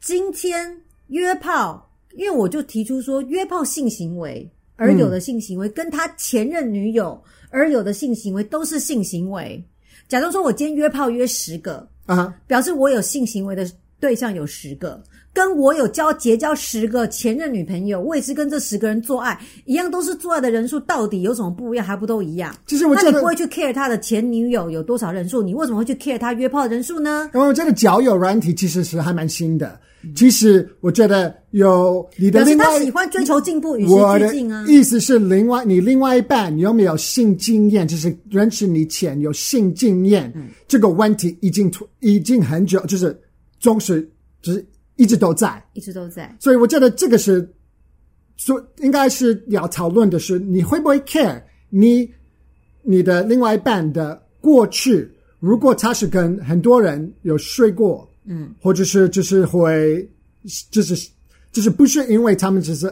[0.01, 0.75] 今天
[1.09, 4.49] 约炮，因为我就提出说约炮性行为。
[4.75, 9.63] 而有的性行为跟他前任女友而有的性行为都是性行为。
[10.07, 15.01] 假如说我今天约炮约十个啊，表示我有性行为的对象有十个，
[15.33, 21.85] 跟我有交结交十个前任女朋友，我也是跟这十个人做爱一样，都是做爱的人数到底有什么不一样？
[21.85, 22.53] 还不都一样？
[22.67, 27.29] 其实我那你不会去 care 他的前女友有多少人数，你为什么会去 care 他约炮的人数呢？
[27.33, 29.79] 因为我觉得交友软体其实是还蛮新的。
[30.15, 34.65] 其实我觉得有你的另外，他喜欢追求进步，与时俱进啊。
[34.67, 37.87] 意思是另外你另外一半你有没有性经验？
[37.87, 43.17] 就是认识你前有性经验，嗯、这个问题已经已经很久，就是
[43.61, 44.01] 总是
[44.41, 44.65] 就是
[44.97, 46.35] 一直都在，一直都在。
[46.37, 47.49] 所以我觉得这个是
[48.35, 52.11] 说应该是要讨论的是，你会不会 care 你
[52.81, 55.09] 你的另外一半的过去？
[55.39, 58.05] 如果他是跟很多人有睡过。
[58.25, 60.07] 嗯，或者是就是会，
[60.71, 61.09] 就是
[61.51, 62.87] 就是不是因为他们只是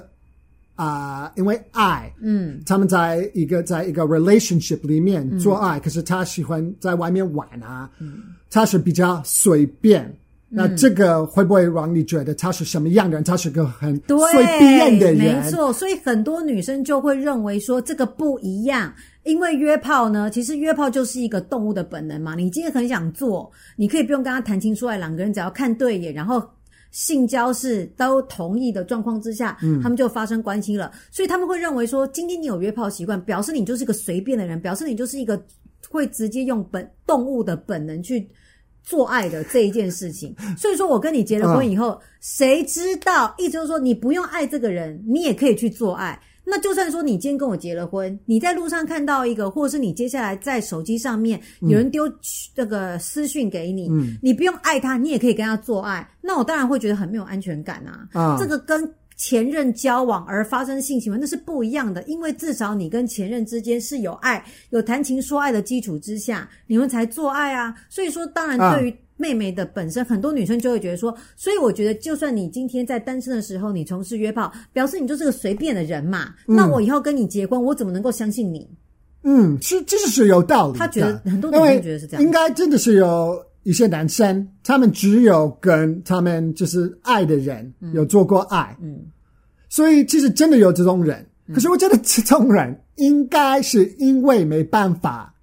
[0.76, 10.16] 啊、呃，因为爱，嗯，他们在一个在一个 relationship 里面做爱，嗯、可是他喜欢在外面玩啊，嗯，他是比较随便，嗯、
[10.50, 13.24] 那这个会不会让你觉得他是什么样的人？
[13.24, 18.94] 他是个很随便的人，没错，所以很多女生就会认为说这个不一样。
[19.24, 22.34] 因为约炮呢，其实约炮就是一个动物的本能嘛。
[22.34, 26.44] 你今天很想做，你可以不用跟他谈情说爱，两个人只要看对眼，然后
[26.90, 30.92] 性交是都同意的状况之下，嗯，他们就发生关系了。
[31.12, 35.40] 所以他们会认为说，今天你有约炮习惯，表示你就是一个随便的人，表示你就是一个
[35.88, 38.28] 会直接用本动物的本能去
[38.84, 40.36] 做爱的这一件事情。
[40.58, 43.34] 所以说我跟你结了婚以后，嗯，谁知道？
[43.38, 46.20] 意思就是说，你不用爱这个人，你也可以去做爱。
[46.44, 52.12] 那就算说你今天跟我结了婚，你在路上看到一个，或者是你接下来在手机上面有人丢
[52.54, 58.08] 这个私讯给你，嗯，你不用爱他，你也可以跟他做爱，那我当然会觉得很没有安全感啊。
[58.14, 67.76] 啊，这个跟前任交往而发生性行为那是不一样的，因为至少你跟前任之间是有爱、有谈情说爱的基础之下，你们才做爱啊。
[67.88, 68.96] 所以说，当然对于。
[69.22, 76.34] 妹妹的本身，很多女生就会觉得说，所以我觉得，就算你今天在单身的时候，你从事约炮，表示你就是个随便的人嘛。
[76.48, 78.68] 嗯、那我以后跟你结婚，我怎么能够相信你？
[79.24, 80.80] 嗯，是，这是有道理。
[80.80, 89.06] 他觉得很多女生觉得是这样，应该真的是有一些男生，他们只有跟他们就是爱的人有做过爱，嗯，嗯，
[89.70, 91.24] 所以其实真的有这种人。
[91.54, 95.34] 可是我觉得这种人应该是因为没办法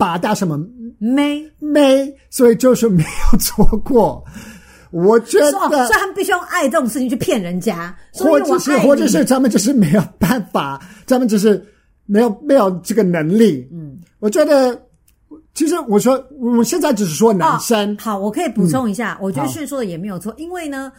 [0.00, 0.58] 把大什么。
[0.98, 4.24] 没没，所以就是没有做过。
[4.90, 11.62] 我觉得，所以他们必须用爱这种事情去骗人家，或者是或者是他们就是没有办法，他们就是
[12.06, 13.68] 没有没有这个能力。
[13.70, 14.76] 嗯，我觉得，
[15.54, 17.92] 其实我说我们现在只是说男生。
[17.92, 20.90] 哦、好，我可以补充一下，嗯、我觉得迅说的也没有错，因为呢。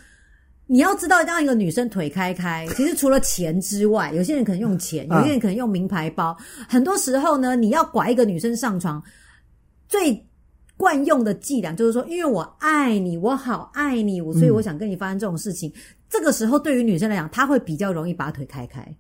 [0.72, 6.34] 你要知道，让一个女生腿开开， 其实除了钱之外，有些人可能用钱，有些人可能用名牌包。
[6.70, 9.04] 很多时候呢，你要拐一个女生上床，
[9.90, 10.26] 最
[10.78, 15.70] 惯用的伎俩就是说，因为我爱你，我好爱你，我所以我想跟你发生这种事情。
[15.72, 15.74] 嗯、
[16.10, 18.96] 这个时候，对于女生来讲，她会比较容易把腿开开。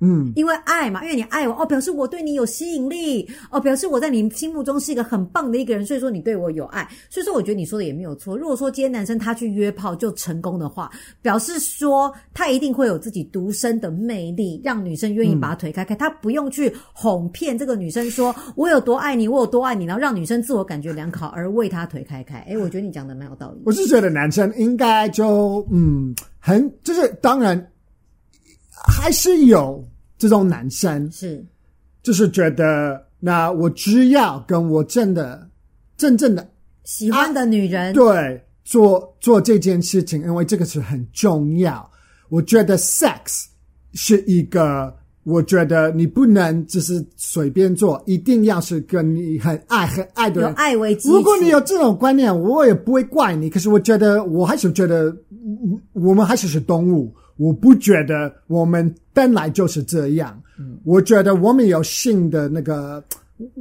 [0.00, 8.36] 嗯，因为爱嘛，因为你爱我哦，表示我对你有吸引力哦，表示我在你心目中是一个很棒的一个人，所以说你对我有爱，所以说我觉得你说的也没有错。
[8.36, 10.90] 如果说今天男生他去约炮就成功的话，
[11.22, 22.40] 表示说他一定会有自己独身的魅力，让女生愿意把腿开开，嗯、他不用去哄骗这个女生说我有多爱你，我有多爱你，然后让女生自我感觉良好而为他腿开开。
[22.40, 23.62] 哎，我觉得你讲的蛮有道理。
[23.64, 27.66] 我是觉得男生应该就嗯，很就是当然。
[28.86, 29.84] 还是有
[30.16, 31.44] 这种男生是，
[32.02, 35.46] 就是觉得那我只要跟我真的、
[35.96, 36.48] 真正的
[36.84, 41.90] 喜欢的女人、啊、对做做这件事情，因为这个是很重要。
[42.28, 43.44] 我觉得 sex
[43.92, 44.94] 是一个，
[45.24, 51.08] 我觉得你不能只是随便做，一定要是跟你很爱、很爱的人，有爱为基。
[51.10, 53.50] 如果你有这种观念，我也不会怪你。
[53.50, 55.14] 可是我觉得，我还是觉得，
[55.92, 57.14] 我们还是是动物。
[57.36, 60.40] 我不觉得我们本来就是这样。
[60.58, 63.02] 嗯，我觉得我们有性的那个，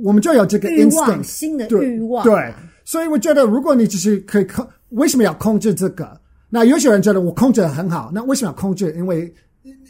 [0.01, 2.23] 我们就有这个 instinct，性的欲望。
[2.23, 2.53] 对，
[2.85, 6.17] 所以我觉得，如果你只是可以控，为什么要控制这个？
[6.49, 8.93] 那有些人觉得我控制得很好，那为什么要控制？
[8.95, 9.33] 因为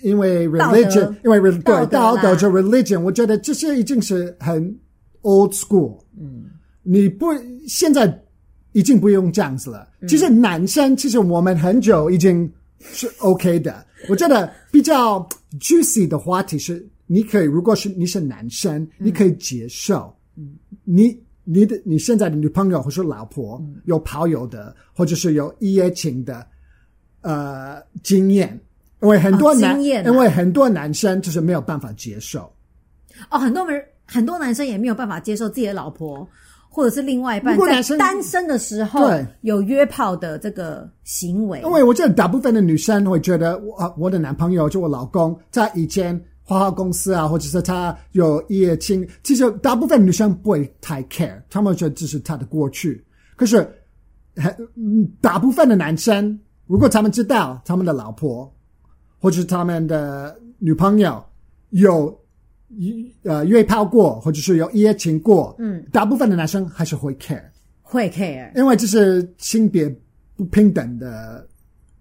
[0.01, 4.75] 因为 religion，因为对道德就 religion，我觉得这些已经是很
[5.21, 5.99] old school。
[6.19, 6.45] 嗯，
[6.81, 7.27] 你不
[7.67, 8.11] 现在
[8.71, 9.87] 已经不用这样子了。
[10.07, 12.51] 其实男生，其实我们很久已经。
[12.91, 15.27] 是 OK 的，我觉得比较
[15.59, 26.45] juicy 的话题是，你可以，如果是你是男生，你可以接受，嗯，你你的你现在的女朋友或是老婆有跑友的，或者是有一夜情的，
[27.21, 28.59] 呃，经验，
[29.01, 32.51] 因为很多男，因为很多男生就是没有办法接受，
[33.29, 36.27] 哦，很多人很多男生也没有办法接受自己的老婆。
[36.75, 39.09] 或者是另外一半在单身的时候
[39.43, 53.01] 有约炮的这个行为，因为我觉得大部分的女生会觉得，我我的男朋友就我老公在以前花花公司啊，或者是他有一夜情，其实大部分女生不会太 care，他们觉得这是他的过去。
[53.37, 53.65] 可是，
[55.21, 58.53] 大部分的男生，如果他们知道他们的老婆
[59.17, 61.23] 或者是他们的女朋友
[61.69, 62.13] 有。
[62.77, 67.41] 一呃，约炮过，或者是有一夜情过，嗯，大部分的男生还是会 care，
[67.81, 69.93] 会 care，因为这是性别
[70.35, 71.47] 不平等的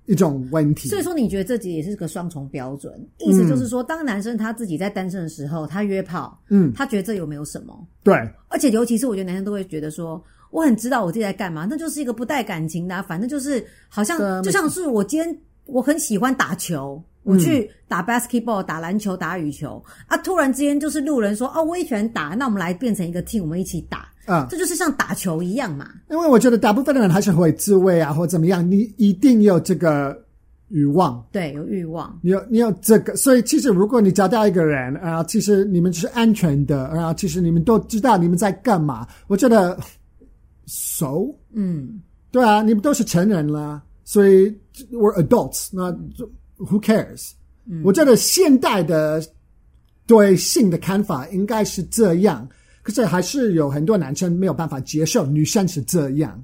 [0.07, 0.89] 一种问题。
[0.89, 2.93] 所以说，你觉得自己也是个双重标准？
[3.19, 7.87] 意思就是说，嗯、当男生他自己在单身的时候，他约炮，嗯，他觉得这有没有什么？
[8.03, 8.15] 对，
[8.49, 17.03] 而且尤其是我觉得男生都会觉得说，我很知道我自己在干嘛，那就是一个不带感情的、啊，反正就是好像就像是我今天我很喜欢打球。
[17.23, 20.15] 我去打 basketball，打篮球，打羽球啊！
[20.19, 25.89] 突然之间就是路人说：“哦，我也喜欢打，那我们来变成一个 team，我们一起打。”啊，这就是像打球一样嘛。
[26.11, 30.15] 因为我觉得大部分的人还是会自慰啊，或怎么样，你一定有这个
[30.69, 39.79] 欲望，对，有欲望，你有你有这个，所以其实如果你找到一个人，啊，其实你们是安全的，然后其实你们都知道你们在干嘛，我觉得
[40.67, 44.55] ，so，嗯，对啊，你们都是成人了，所以
[44.93, 45.93] we're adults，那
[46.59, 47.33] who cares？
[47.69, 49.23] 嗯，我觉得现代的
[50.07, 52.49] 对性的看法应该是这样，
[52.83, 56.43] 可是还是有很多男生没有办法接受女生是这样，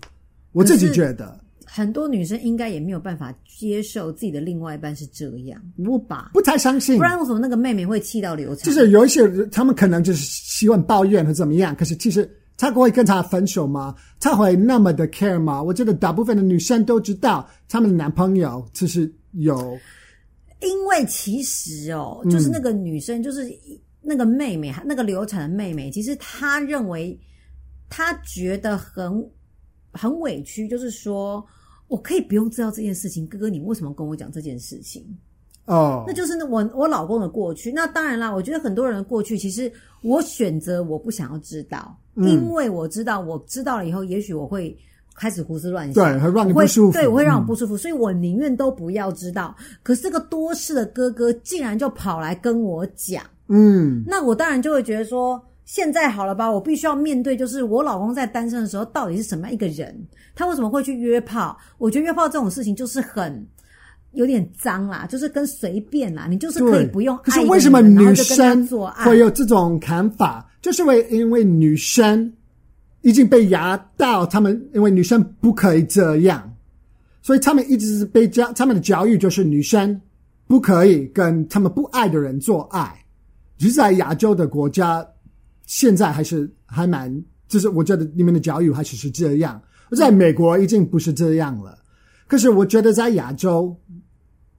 [0.53, 1.38] 我自己觉得。
[1.73, 6.31] 很多女生应该也没有办法接受自己的另外一半是这样，不吧？
[6.33, 8.64] 不太相信，不然为什么那个妹妹会气到流产？
[8.64, 12.29] 就是有一些人，他们可能就是喜欢抱怨或怎么样，可是其实
[12.61, 13.94] 他会跟他分手吗？
[14.20, 15.62] 他会那么的 care 吗？
[15.62, 19.79] 我觉得大部分的女生都知道，他们的男朋友其实有，
[20.61, 23.51] 因为其实哦，就是那个女生，就是
[24.03, 27.18] 那个妹妹，嗯、那个流产的妹妹，其实她认为，
[27.88, 29.27] 她觉得很
[29.92, 31.44] 很委屈，就是说。
[31.90, 35.05] 我可以不用知道这件事情，哥哥，你为什么跟我讲这件事情？
[35.64, 36.05] 哦，oh.
[36.07, 37.73] 那就是我我老公的过去。
[37.73, 44.76] 那当然啦，我觉得很多人的过去，其实我选择我不想要知道，嗯、因为我知道，我知道了以后，也许我会
[45.14, 49.54] 开始胡思乱想，对，会让你不舒服，对，我会让我不舒服，嗯、所以我宁愿都不要知道。
[49.83, 55.40] 可是这个多事的哥哥竟然就跑来跟我讲，嗯，那我当然就会觉得说。
[55.66, 59.96] 现在好了吧，我必须要面对，就是我老公在单身的时候到底是什么样一个人？
[60.35, 61.56] 他为什么会去约炮？
[61.78, 63.46] 我觉得约炮这种事情就是很
[64.12, 67.23] 有点脏啦，就是跟随便啦，你就是可以不用爱。
[67.25, 68.66] 可是为什么女生
[69.05, 70.51] 会有这种看法？
[70.61, 72.33] 就是为因为女生
[73.03, 76.53] 已经被压到，他们因为女生不可以这样，
[77.23, 80.01] 所以他们一直是被教，他们的教育就是女生
[80.46, 82.92] 不可以跟他们不爱的人做爱，
[83.57, 85.07] 就是在亚洲的国家。
[85.66, 89.62] 现在还是还蛮，就是我觉得你们的教育还是是这样。
[89.96, 91.79] 在美国已经不是这样了，
[92.27, 93.73] 可是我觉得在亚洲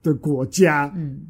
[0.02, 1.20] 的国家，嗯，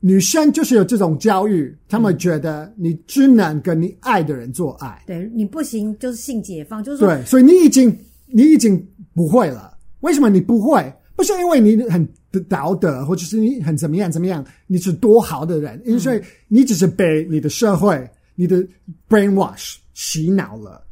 [0.00, 8.84] 女生就是有这种教育，他们觉得你只能跟你爱的人做爱，对，你不行就是性解放，就是说，对，所以你已经你已经
[9.14, 9.76] 不会了。
[10.00, 10.92] 为什么你不会？
[11.14, 12.06] 不是因为你很
[12.48, 18.08] 道德，或者是你很怎么样怎么样，你是多好的人，因为你只是被你的社会。
[18.38, 18.62] 你的
[19.08, 20.86] brainwash 洗脑了，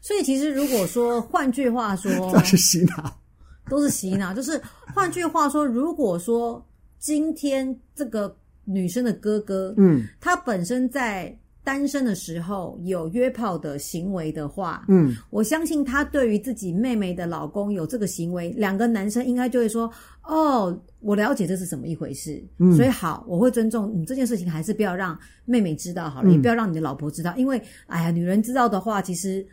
[0.00, 3.12] 所以其实如果说，换句话说， 那是洗脑，
[3.68, 4.32] 都是洗脑。
[4.34, 4.60] 就是
[4.94, 6.64] 换句话说，如果说
[6.98, 19.90] 今天这个女生的哥哥，嗯，他本身在单身的时候有约炮的行为的话，嗯，我相信他对于自己妹妹的老公有这个行为，两个男生应该就会说，
[20.22, 20.80] 哦。
[21.00, 29.46] 我了解这是怎么一回事，嗯，所以好，我会尊重你这件事情，还是不要让妹妹知道好了，也不要让你的老婆知道，因为哎呀，女人知道的话，其实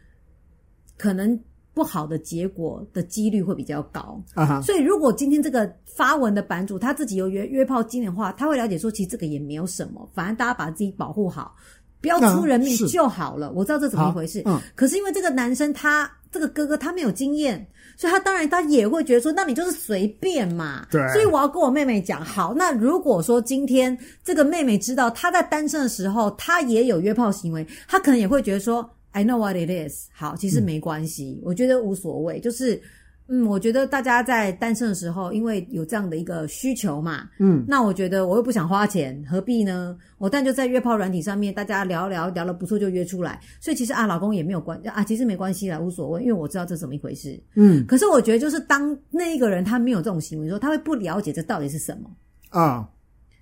[0.98, 1.40] 可能
[1.74, 4.62] 不好的结果的几率会比较高啊哈。
[4.62, 11.56] 所以如果今天这个发文的版主他自己有约约炮经验的话，他会了解说，其实这个也没有什么，反正大家把自己保护好，
[12.02, 13.52] 不要出人命就好了。
[13.52, 17.68] 我知道这怎么一回事，嗯，可是因为这个男生他这个哥哥他没有经验。
[17.96, 20.84] 所以他当然他也会觉得说，那你就是随便嘛。
[20.90, 21.08] 对。
[21.10, 30.10] 所以我要跟我妹妹讲，好，那如果说今天这个妹妹知道她在单身的时候，她也有约炮行为，她可能也会觉得说，I know what it is。
[30.14, 32.82] 好，其实没关系，嗯、我觉得无所谓，就是。
[33.30, 39.98] 嗯，我觉得大家在单身的时候，因为有这样的一个需求嘛，嗯，那我觉得我又不想花钱，何必呢？
[40.18, 47.86] 我但就在约炮软体上面，大家聊聊聊了不错就约出来，所以其实啊，老公也没有关啊，其实没关系啦，无所谓，因为我知道这是怎么一回事，嗯。
[47.88, 52.12] 可是我觉得，就是当那一个人他没有这种行为的时候，他会不了解这到底是什么
[52.50, 52.86] 啊。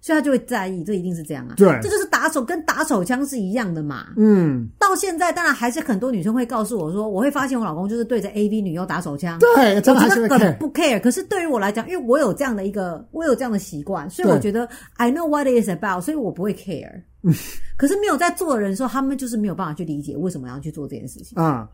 [0.02, 1.54] 所以他就会在意，这一定是这样啊。
[1.56, 4.08] 对，这就是打手跟打手枪是一样的嘛。
[4.18, 9.38] 嗯，到现在当然还是很多女生会告诉我说，我会发现我老公就是对着 AV 女优打手枪。
[9.38, 11.00] 对，真的很不 care。
[11.00, 17.04] 可是对于我来讲，因为我有这样的一个，我有这样的习惯，所以我觉得 I know what it is about，所以我不会 care。
[17.22, 17.32] 嗯，
[17.78, 21.38] 可是没有在做的人说，他们就是没有办法去理解为什么要去做这件事情。
[21.40, 21.70] 啊，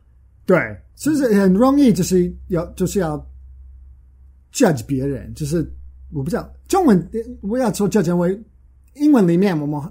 [0.45, 0.59] 对，
[0.95, 3.17] 其实很容易就是要就是要
[4.53, 5.65] judge 别人，就是。
[6.13, 7.09] 我不知道中文，
[7.41, 8.39] 我要说叫成为
[8.95, 9.81] 英文里面，我们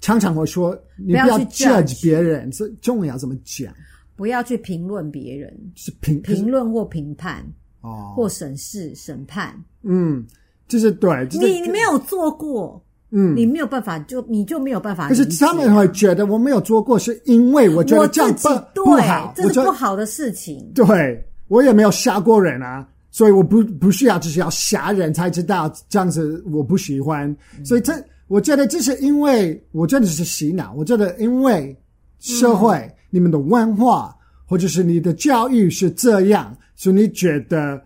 [0.00, 3.74] 常常会说，你不要 judge 别人，这中文要怎么讲？
[4.16, 7.44] 不要去评论别人，是评评论或评判
[7.80, 9.52] 哦，或审视审判。
[9.82, 10.24] 嗯，
[10.68, 15.08] 就是对，就是、你没有做过，嗯，你没有办法，就你就没有办法。
[15.08, 20.70] 可是他们会觉得我没有做过，是因为我觉得这样不不好，这是不好的事情。
[20.74, 22.88] 对，我也没有杀过人啊。
[23.14, 27.30] 所以我不不需要，就是要吓人才知道这样子我不喜欢。
[27.56, 27.92] 嗯、所以这
[28.26, 30.74] 我觉得这是因为我真的是洗脑。
[30.74, 31.78] 我觉得因为
[32.18, 34.12] 社会、嗯、你们的文化
[34.46, 37.80] 或者是你的教育是这样，所以你觉得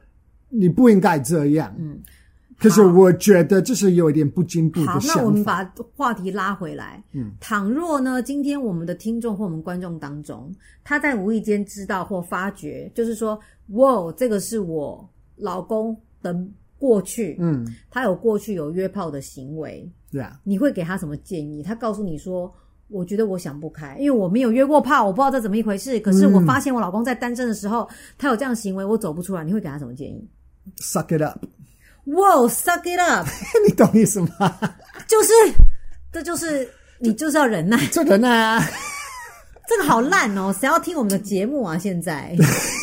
[0.48, 1.74] 你不应该这样。
[1.78, 1.98] 嗯，
[2.58, 4.86] 可是我觉得这是有一点不进步的。
[4.86, 5.62] 好，那我们把
[5.94, 7.04] 话题拉回来。
[7.12, 10.50] 嗯，倘若呢，今天我们的听众或我们观众当中，
[10.82, 13.38] 他在无意间知道或发觉，就是说，
[13.72, 15.06] 哇，这个是我
[15.38, 16.36] 老公的
[16.78, 21.62] 过去，嗯，他有过去有约炮的行为，对啊，你会给他什么建议？
[21.62, 22.52] 他告诉你说，
[22.88, 25.98] 我觉得我想不开，因为我没有约过炮，我不知道这怎么一回事。
[26.00, 29.44] 可是我发现我老公在单身的时候，嗯、他有这样行为，我走不出来。
[29.44, 30.28] 你会给他什么建议
[30.78, 31.44] ？Suck it up。
[32.06, 33.26] 哇，suck it up！
[33.66, 34.58] 你懂意思吗？
[35.06, 35.32] 就是，
[36.10, 36.66] 这就是
[36.98, 38.64] 你就是要忍耐，就忍耐啊！
[39.68, 41.76] 这个好烂哦，谁要听我们的节目啊？
[41.76, 42.34] 现在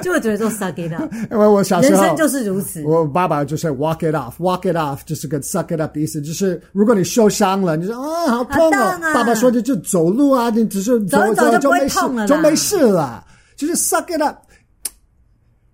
[0.04, 2.82] 就会觉得说 suck it up， 因为我小时候人生就是如此。
[2.84, 13.24] 我爸爸就是 walk it off，walk it off 就是个 suck it up 的意思，就是如果你受伤了，你说啊好痛哦，啊、爸爸说的就走路啊，你只是走走就没事，就没事了，
[13.56, 14.36] 就是 suck it up。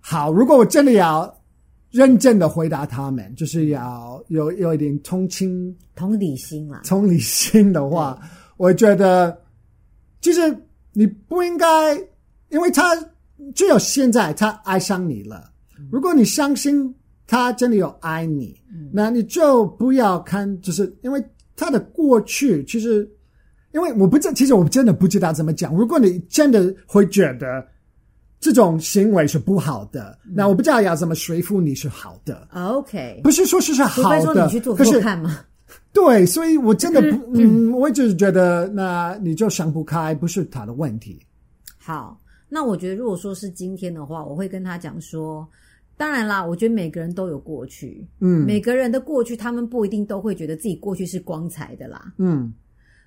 [0.01, 1.33] 好，如果我真的要。
[1.93, 6.83] 认真的回答他们，就是要有有一点同情、同理心啦。
[6.87, 8.18] 同理心的话，
[8.59, 9.35] 我觉得，
[10.20, 10.55] 其实
[10.93, 11.95] 你不应该，
[12.51, 12.95] 因为他
[13.55, 15.51] 只有现在他爱上你了。
[15.91, 16.95] 如果你相信
[17.26, 21.24] 他真的有爱你，嗯、那你就不要看，就是因为
[21.57, 23.09] 他的过去，其实，
[23.72, 25.74] 因为我不知，其实我真的不知道怎么讲。
[25.74, 27.66] 如果你真的会觉得。
[28.39, 32.47] 这种行为是不好的，嗯、那我不知道要怎么说服你是好的。
[32.53, 35.39] OK，不是说是是好的，除非说你去做做看嘛。
[35.91, 41.18] 对，所以我真的不， 嗯，嗯我就是觉得，那你就想不开，不是他的问题。
[41.78, 45.47] 好，那我觉得，如果说是今天的话，我会跟他讲说，
[45.97, 52.53] 当然啦，我觉得每个人都有过去，嗯，每个人的过去，他们不一定都会觉得自己过去是光彩的啦，嗯，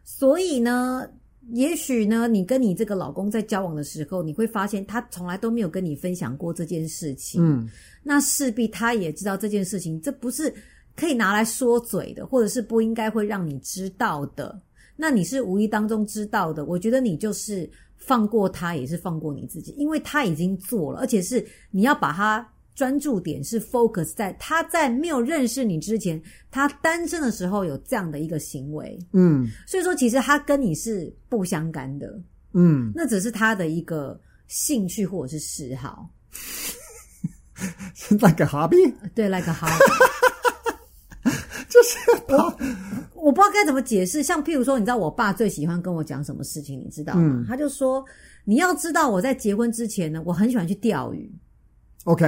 [0.04, 1.10] 所以呢。
[1.54, 7.44] 也许呢，你跟你这个老公在交往的时候，你会发现他从来都没有跟你分享过这件事情。
[7.44, 7.68] 嗯，
[8.04, 10.54] 那势必他也知道这件事情，这不是
[10.96, 14.62] 可以拿来说嘴的，或者是不应该会让你知道的。
[14.96, 17.68] 那你是无意当中知道的，我觉得你就是
[18.00, 22.47] 放过他，也是放过你自己，因为他已经做了，而且是你要把他。
[22.76, 32.18] 专注点是 focus 在他在没有认识你之前，他单身的时候有这样的一个行为，嗯，所以说其实他跟你是不相干的，
[32.54, 36.10] 嗯，那只是他的一个兴趣或者是嗜好，
[38.12, 39.84] like a hobby，对，like a hobby，
[41.68, 41.97] 就是
[42.30, 42.58] 我
[43.30, 47.22] 我不知道该怎么解释，像譬如说，你知道我爸最喜欢跟我讲什么事情，你知道吗？
[47.24, 48.04] 嗯，他就说
[48.44, 51.32] 你要知道我在结婚之前呢，我很喜欢去钓鱼
[52.06, 52.26] ，OK。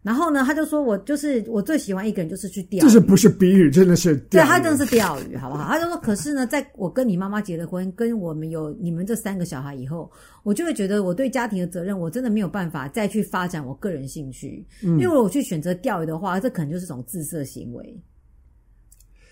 [0.00, 2.80] 然后呢，他就说我就是我最喜欢一个人，就是去钓鱼。
[2.82, 3.68] 这是不是比喻？
[3.68, 4.44] 真的是钓鱼。
[4.44, 5.64] 对，他真的是钓鱼，好不好？
[5.64, 10.08] 他就说，可是呢，在我跟你妈妈结了婚，跟我们有你们这三个小孩以后，
[10.44, 14.64] 我就会觉得我对家庭的责任，我真的没有办法再去发展我个人兴趣。
[14.84, 18.00] 嗯，因为我去选择钓鱼的话，这可能就是种自私行为。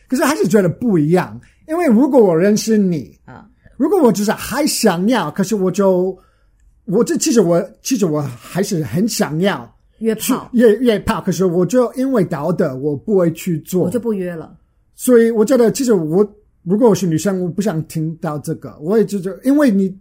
[0.09, 3.46] 可是还是觉得不一样，因为如果我认识你啊，
[3.76, 6.16] 如果我就是还想要，可是我就
[6.84, 9.70] 我这其实我其实我还是很想要。
[9.98, 14.53] 约炮，约约炮，可是我就因为道德，我不会去做，我就不约了。
[14.96, 16.28] 所以我觉得，其实我
[16.64, 18.76] 如果我是女生，我不想听到这个。
[18.80, 19.96] 我也就是因为你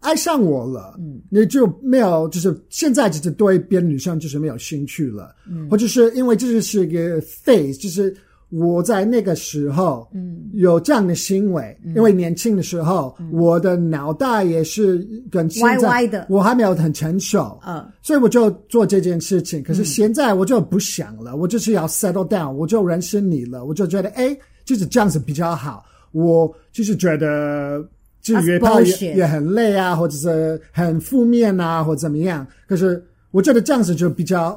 [0.00, 8.12] 爱上我了，嗯，你就没有，就是现在就是对别的女生就是没有兴趣了，嗯，或者是因为这就是一个 phase，就是。
[8.50, 19.62] 我在那个时候，嗯，有这样的行为，嗯、因为年轻的时候，嗯、我的脑袋也是跟现在歪歪的，我还没有很成熟，嗯，所以我就做这件事情。
[19.64, 25.84] 可是现在我就不想了，嗯、我就是要 settle down，我就认识你了，我就觉得，哎，就是这样子比较好。
[26.12, 27.84] 我就是觉得，
[28.22, 32.46] 就约炮也也很累啊，或者是很负面啊，或者怎么样。
[32.68, 34.56] 可是我觉得这样子就比较。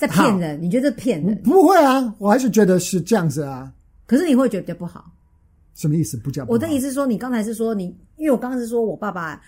[0.00, 0.60] 在骗人？
[0.62, 1.36] 你觉得骗人？
[1.42, 3.70] 不会啊，我还是觉得是这样子啊。
[4.06, 5.04] 可是你会觉得比较不好？
[5.74, 6.16] 什么意思？
[6.16, 6.54] 不叫不好？
[6.54, 7.84] 我的意思是说，你刚才是说你，
[8.16, 9.38] 因为我刚刚是说我爸爸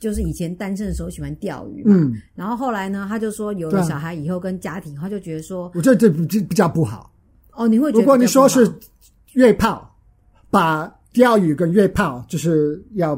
[0.00, 7.12] 就是以前单身的时候喜欢钓鱼嘛，嗯，然后后来呢，他就说有了小孩以后跟家庭，他就觉得说，我觉得这比比较不好。
[7.52, 8.00] 哦，你会觉得？
[8.02, 8.68] 如果你说是
[9.34, 9.88] 约炮，
[10.50, 13.14] 把钓鱼跟约炮就是要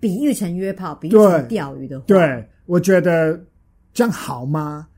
[0.00, 3.38] 比喻成约炮，比喻成钓鱼的话，对，我觉得
[3.92, 4.88] 这样好吗？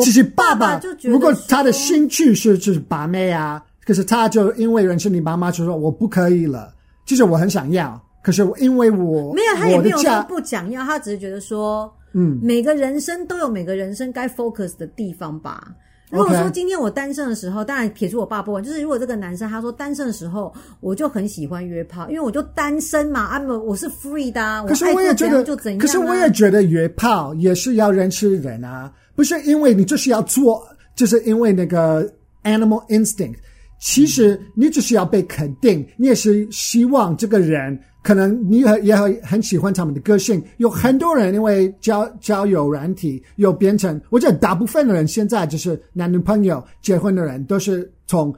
[0.00, 6.72] 其实爸爸，如果他的兴趣是就是把妹啊，可是他就因为认识你妈妈，就说我不可以了。
[7.06, 15.72] 其实我很想要，可是因为我没有，他也没有说不想要，他只是觉得说，嗯，每个人生都有每个人生该 focus 的地方吧。
[16.10, 24.64] 如果说今天我单身的时候.当然撇除我爸不管，就是如果这个男生他说单身的时候，我就很喜欢约炮，因为我就单身嘛，啊，我是 free 的啊。
[24.64, 28.92] 可是我也觉得，就怎样啊，可是我也觉得约炮也是要认识人啊。
[29.14, 30.62] 不是因为你就是要做
[30.94, 32.10] 就是因为那个
[32.42, 33.36] animal instinct。
[33.80, 40.42] 其实你只是要被肯定，你也是希望这个人，可能你也也很喜欢他们的个性。
[40.56, 48.34] 有很多人因为交交友软体，又变成，我觉得大部分的人现在就是男女朋友结婚的人，都是从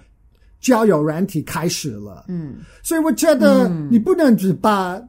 [0.58, 2.24] 交友软体开始了。
[2.26, 5.00] 嗯，所以我觉得你不能只把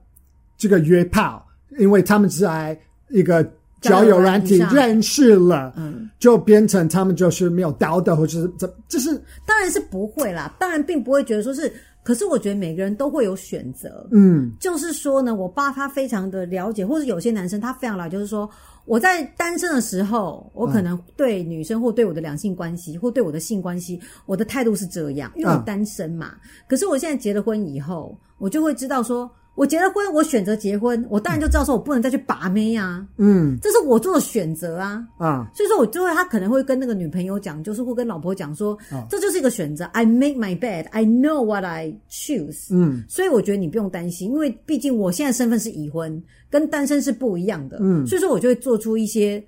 [0.55, 1.43] 这个约炮，
[1.79, 3.49] 因为他们是在一个。
[3.81, 11.71] 交友软体认识了，嗯，就变成他们就是没有道德，或者是这，就是当然是不会啦，当然并不会觉得说是，
[12.03, 18.49] 可是我觉得每个人都会有选择，嗯，就是说呢，我爸他非常的了解，或者有些男生他非常了解，就是说
[18.85, 29.29] 我在单身的时候，我可能对女生或对我的两性关系或对我的性关系，我的态度是这样，因为我单身嘛，嗯，可是我现在结了婚以后，我就会知道说。
[29.57, 49.43] 我结了婚，我选择结婚，我当然就知道说我不能再去把妹啊，嗯，这是我做的选择啊，啊，所以说我就会他可能会跟那个女朋友讲，就是会跟老婆讲说，啊，这就是一个选择，I make my bed, I know what I choose，嗯，所以我觉得你不用担心，因为毕竟我现在身份是已婚，跟单身是不一样的，嗯，所以说我就会做出一些，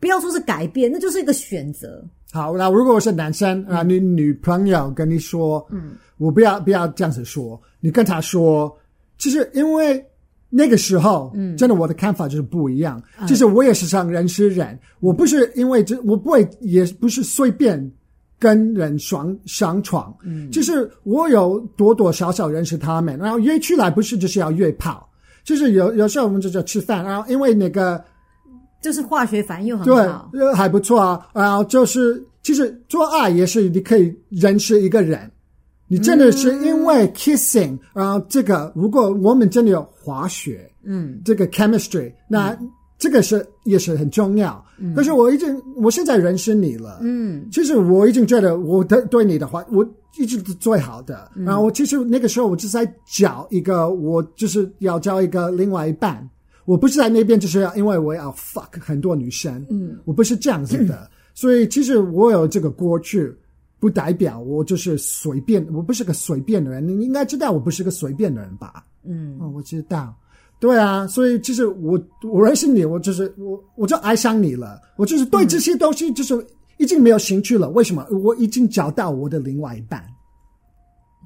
[0.00, 2.04] 不要说是改变，那就是一个选择。
[2.32, 8.76] 好，那如果我是男生啊，你女朋友跟你说，嗯，我不要不要这样子说，你跟他说。
[9.22, 10.04] 其实，因为
[10.50, 13.00] 那个时候，嗯，真的，我的看法就是不一样。
[13.20, 17.88] 嗯、其实我也是想认识人，我不是因为这，我不会，也不是随便
[18.36, 20.12] 跟人上上床。
[20.24, 25.08] 嗯，就是我有多多少少认识他们，然后约出来不是就是要约炮，
[25.44, 28.02] 就是有有时候我们就叫吃饭，然后因为那个
[28.82, 31.28] 就是化学反应又很好，对，还不错啊。
[31.32, 35.30] 然后就是其实做爱也是你可以认识一个人。
[35.92, 42.58] 你真的是因为 kissing，然后这个，如果我们真的有滑雪，嗯，这个 chemistry，那
[42.98, 44.64] 这个是也是很重要。
[44.78, 49.86] 嗯，可是我已经，我现在认识你了，嗯，其实我已经觉得我的对你的话，我
[50.18, 51.30] 一直是最好的。
[51.36, 56.26] 嗯，然后我其实那个时候我就是在找一个，我就是要找一个另外一半。
[56.64, 60.94] 我不是在那边就是要因为我要 fuck 很多女生，嗯，我不是这样子的。
[60.94, 63.30] 嗯， 所以其实我有这个过去。
[63.82, 66.86] 不代表我就是随便，我不是个随便的人。
[66.86, 68.84] 你应该知道我不是个随便的人吧？
[69.02, 70.14] 嗯，哦，我知道。
[70.60, 74.80] 对啊，所以其实我我认识你，我就是我我就爱上你了。
[74.94, 76.32] 我就是对这些东西就是
[76.78, 77.66] 已经没有兴趣了。
[77.66, 78.06] 嗯，为什么？
[78.22, 80.00] 我已经找到我的另外一半，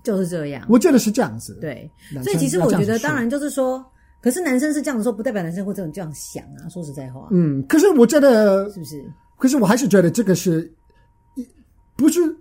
[0.03, 0.65] 就是这样。
[0.67, 1.59] 我觉得是这样子。
[1.61, 1.91] 对，
[2.25, 3.85] 所以其实我觉得，当然就是说，
[4.23, 6.65] 可是男生是这样说，不代表男生会这种这样想啊。
[6.71, 9.05] 说实在话，嗯，可是我觉得是不是？
[9.37, 10.73] 可是我还是觉得这个是，
[11.95, 12.35] 不是。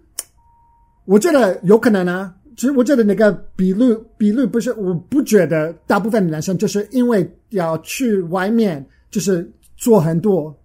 [1.06, 9.48] 我觉得有可能啊，其实我觉得那个比率比率不是，我不觉得大部分的男生就是因为要去外面就是
[9.78, 10.56] 做很多，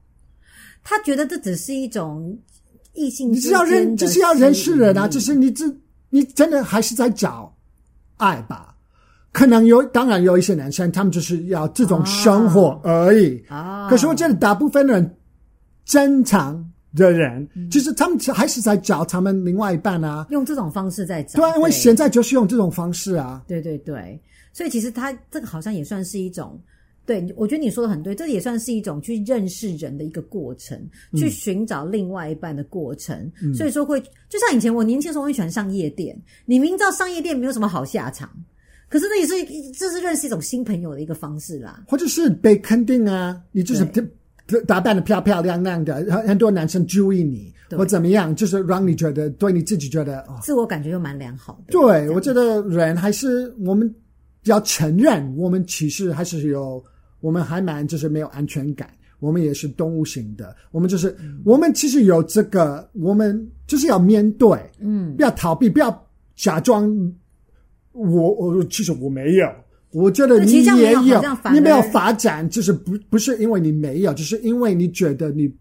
[0.82, 2.38] 他觉得这只是一种
[2.94, 5.64] 异性，你只要认，就是要认识人啊，就是你这
[6.08, 7.54] 你真的还是在找
[8.16, 8.74] 爱吧？
[9.32, 13.44] 可能有，当然有一些男生他们就是要这种生活而已。
[13.48, 15.16] 啊，可是我觉得大部分人
[15.84, 16.66] 正常。
[16.96, 21.40] 的人，其实他们还是在找他们另外一半啊，用这种方式在找。
[21.40, 23.42] 对啊，因为现在就是用这种方式啊。
[23.46, 24.20] 对对对，
[24.52, 26.60] 所以其实他这个好像也算是一种，
[27.06, 30.76] 对，我觉得你说的很对，这也算是一种去认识人的一个过程，
[31.12, 33.30] 嗯、去寻找另外一半的过程。
[33.42, 36.20] 嗯、所以说会，就像以前我年轻时候，我很喜欢上夜店。
[36.44, 38.28] 你明知道上夜店没有什么好下场，
[38.88, 43.86] 可是那也是这是认识一种新朋友的一个方式啦，或者是被肯定啊，你就是。
[44.66, 51.72] 打扮的漂漂亮亮的，很很多男生注意你，或怎么样，就是让你觉得对你自己觉得，哦，自我感觉又蛮良好的。
[51.72, 53.92] 对，我觉得人还是我们
[54.44, 56.82] 要承认，我们其实还是有，
[57.20, 66.90] 我们还蛮就是没有安全感，我们也是动物型的，我们就是、嗯、我们其实有这个，我们就是要面对，嗯，不要逃避，不要假装
[67.92, 69.46] 我我其实我没有。
[69.92, 71.20] 我觉得你也有，
[71.52, 75.52] 你没有发展，就是不不是因为你没有，就是因为你觉得你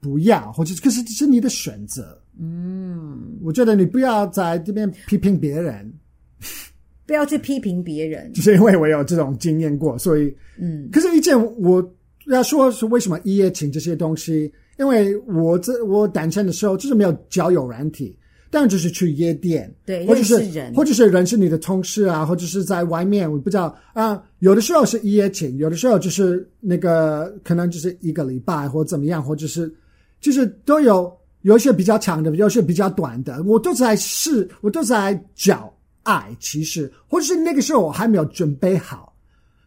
[0.00, 2.18] 不要，或者可是这是你的选择。
[2.40, 5.92] 嗯，我觉得你不要在这边批评别人，
[7.04, 10.88] 不要去批评别人，就是因为我有这种经验过，所以嗯。
[10.90, 11.86] 可是，一件我
[12.28, 18.16] 要说是为什么一夜情这些东西，因为我这我单身的时候就是没有交友软体。
[18.52, 24.22] 当然就是去夜店，对，或者是人，或者是认识你的同事啊，或者是在外面，我不知道啊。
[24.40, 29.74] 有的时候是一夜情，有的时候就是那个可能就是一个礼拜或怎么样，或者是
[30.20, 35.72] 就是都有有一些比较长的，有一些比较短的，我都在试，我都在找
[36.02, 39.11] 爱，其实或者是那个时候我还没有准备好。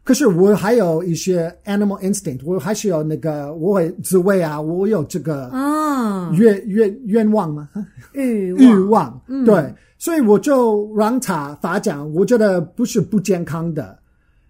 [0.05, 6.31] 可是我还有一些 animal instinct，我还是有那个我会自慰啊，我有这个啊。
[6.33, 7.67] 愿愿愿望吗？
[8.13, 13.97] 欲 欲望，对，嗯、所以我就让他发展，我觉得不是不健康的。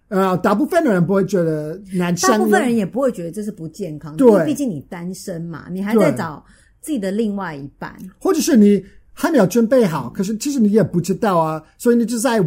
[0.08, 6.44] 呃，大部分的人不会觉得男生，大部分人也不会觉得这是不健康的，对，因为毕竟你单身嘛，你还在找
[6.80, 12.38] 自己的另外一半，或者是你还没有准备好，可是其实你也不知道啊，所以你就在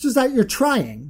[0.00, 1.00] 就在 you're trying，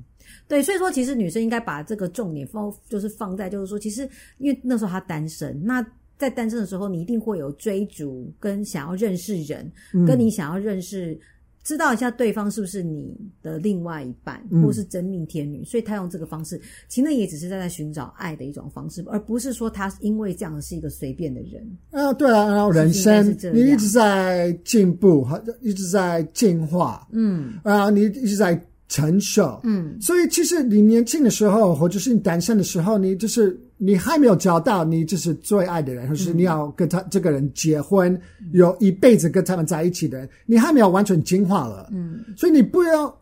[0.48, 5.86] 对，所以说其实女生应该把这个重点放，就是放在就是说，其实因为那时候她单身，那
[6.16, 11.16] 在单身的时候，你一定会有追逐跟想要认识人，嗯、跟你想要认识。
[11.64, 21.62] 知道一下对方是不是你的另外一半，或是真命天女，嗯、所以他用这个方式，其实那也只是在在寻找爱的一种方式，而不是说他因为这样是一个随便的人。
[21.90, 25.26] 啊，对啊，然后人生你一直在进步，
[25.60, 28.58] 一直在进化，嗯，啊，你一直在。
[28.88, 43.14] 成熟，嗯，所以其实你年轻的时候，或者是你单身的时候，你就是你还没有找到你就是最爱的人，或是你要跟他这个人结婚，嗯、有一辈子跟他们在一起的人，你还没有完全进化了，嗯，所以你不要，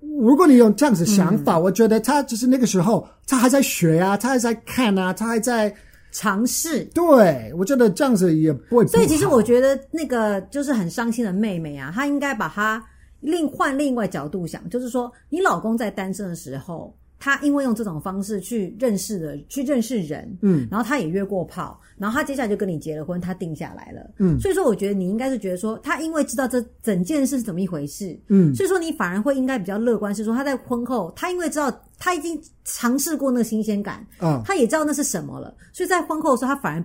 [0.00, 5.70] 如果你有这样子想法，嗯、我觉得他就是那个时候他还在学啊，他还在看啊，他还在
[6.10, 8.90] 尝试，对，我觉得这样子也不会不。
[8.92, 12.82] 所以其实我觉得那个就是很伤心的妹妹啊，她应该把她。
[13.20, 36.84] 另换另外角度想，就是说，你老公在单身的时候，他因为用这种方式去认识的，去认识人，嗯，然后他也约过炮，然后他接下来就跟你结了婚，他定下来了，嗯，所以说，我觉得你应该是觉得说，他因为知道这整件事是怎么一回事，嗯，所以说你反而会应该比较乐观，是说他在婚后，他因为知道他已经尝试过那个新鲜感，嗯，他也知道那是什么了，所以在婚后的时候，他反而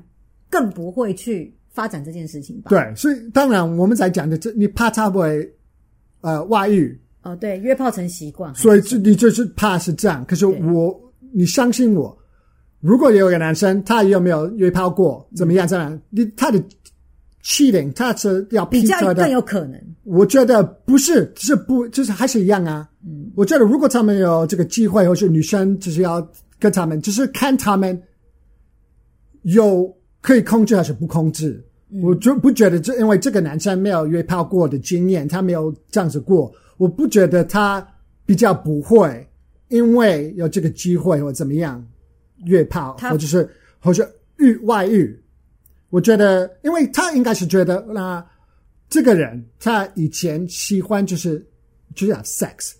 [0.49, 2.69] 更不会去发展这件事情吧？
[2.69, 5.53] 对，所以当然我们在讲的这，你怕差不会。
[6.21, 10.25] 呃，外遇哦，对，约炮成习惯，所以这你就是怕是这样。
[10.25, 10.99] 可是我，
[11.31, 12.17] 你相信我，
[12.79, 15.27] 如果有一个男生，他有没有约炮过？
[15.35, 15.67] 怎么样？
[15.67, 16.59] 这样，你他的
[17.43, 19.79] cheating，他是要比较更有可能。
[20.03, 22.89] 我觉得不是，就是不，就是还是一样啊。
[23.05, 26.27] 嗯，我觉得如果他们有这个机会，或是女生就是要
[26.59, 27.99] 跟他们，就是看他们
[29.43, 29.91] 有
[30.21, 31.63] 可以控制还是不控制。
[32.01, 37.85] 我就不觉得这，因为这个男生没有约炮过的经验，他没有这样子过，我不觉得他
[38.25, 39.27] 比较不会，
[39.67, 41.85] 因为有这个机会或怎么样
[42.45, 45.21] 约炮，或者是或者遇外遇。
[45.89, 48.25] 我觉得，因为他应该是觉得，那
[48.87, 51.45] 这个人他以前喜欢就是
[51.93, 52.71] 就是 sex，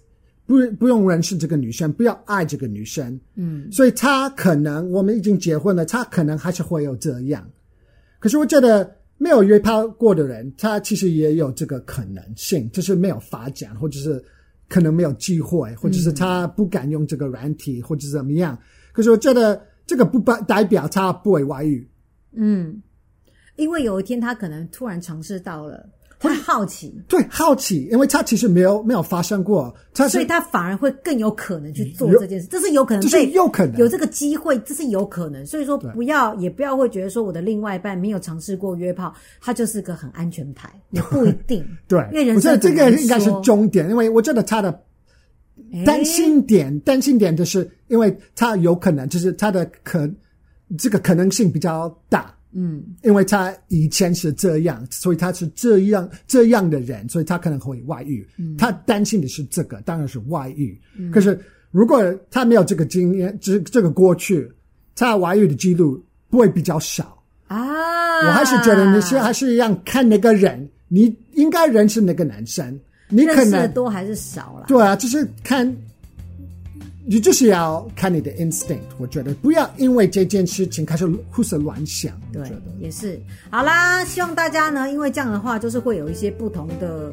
[0.46, 7.46] 不不用认识这个女生，不要爱这个女生，嗯，所以他可能我们已经结婚了，他可能还是会有这样。
[8.18, 8.90] 可是我觉得。
[9.22, 14.20] 没有约炮过的人，他其实也有这个可能性，就是没有发展，或者是
[14.68, 18.58] 可能没有机会，或者是他不敢用这个软体，或者是怎么样。
[18.92, 21.88] 可是我觉得这个不代表他不会外遇。
[22.32, 22.82] 嗯，
[23.58, 25.88] 因为有一天他可能突然尝试到了。
[26.22, 35.44] 他好奇，对，好奇，因为他其实没有没有发生过，他所以他反而会更有可能去做这件事，这是有可能，这是有可能有这个机会，这是有可能。
[35.48, 39.12] 所以说，不要也不要会觉得说我的另外一半没有尝试过约炮，
[39.42, 41.66] 他就是个很安全牌， 也不一定。
[41.88, 44.80] 对，因为人生我觉得这个应该是终点，因为我觉得他的
[45.84, 50.08] 担心点，诶担心点就是因为他有可能，就是他的可
[50.78, 52.32] 这个可能性比较大。
[52.54, 58.28] 嗯，因为他以前是这样，所以他是这样这样的人，所以他可能会外遇。
[58.38, 60.80] 嗯，他担心的是这个，当然是外遇。
[60.98, 61.40] 嗯，可是
[61.72, 64.52] 如果他没有这个经验，这这个过去，
[64.96, 67.58] 他外遇的记录不会比较少啊。
[68.28, 72.80] 我还是觉得你是还是一样看那个人，你应该认识那个男生，
[73.10, 74.66] 你可能认识的多还是少了？
[74.68, 75.76] 对啊，就是看。
[77.12, 82.14] 你就是要看你的 instinct，我觉得不要因为这件事情开始胡思乱想。
[82.32, 82.50] 对，
[82.80, 83.22] 也是。
[83.50, 87.12] 好啦，希望大家呢，因为这样的话，就是会有一些不同的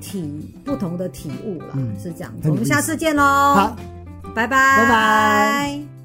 [0.00, 1.70] 体、不同的体悟啦。
[1.72, 2.48] 嗯，是这样子。
[2.48, 3.24] 我们下次见喽。
[3.24, 3.76] 好，
[4.32, 5.95] 拜拜，拜拜。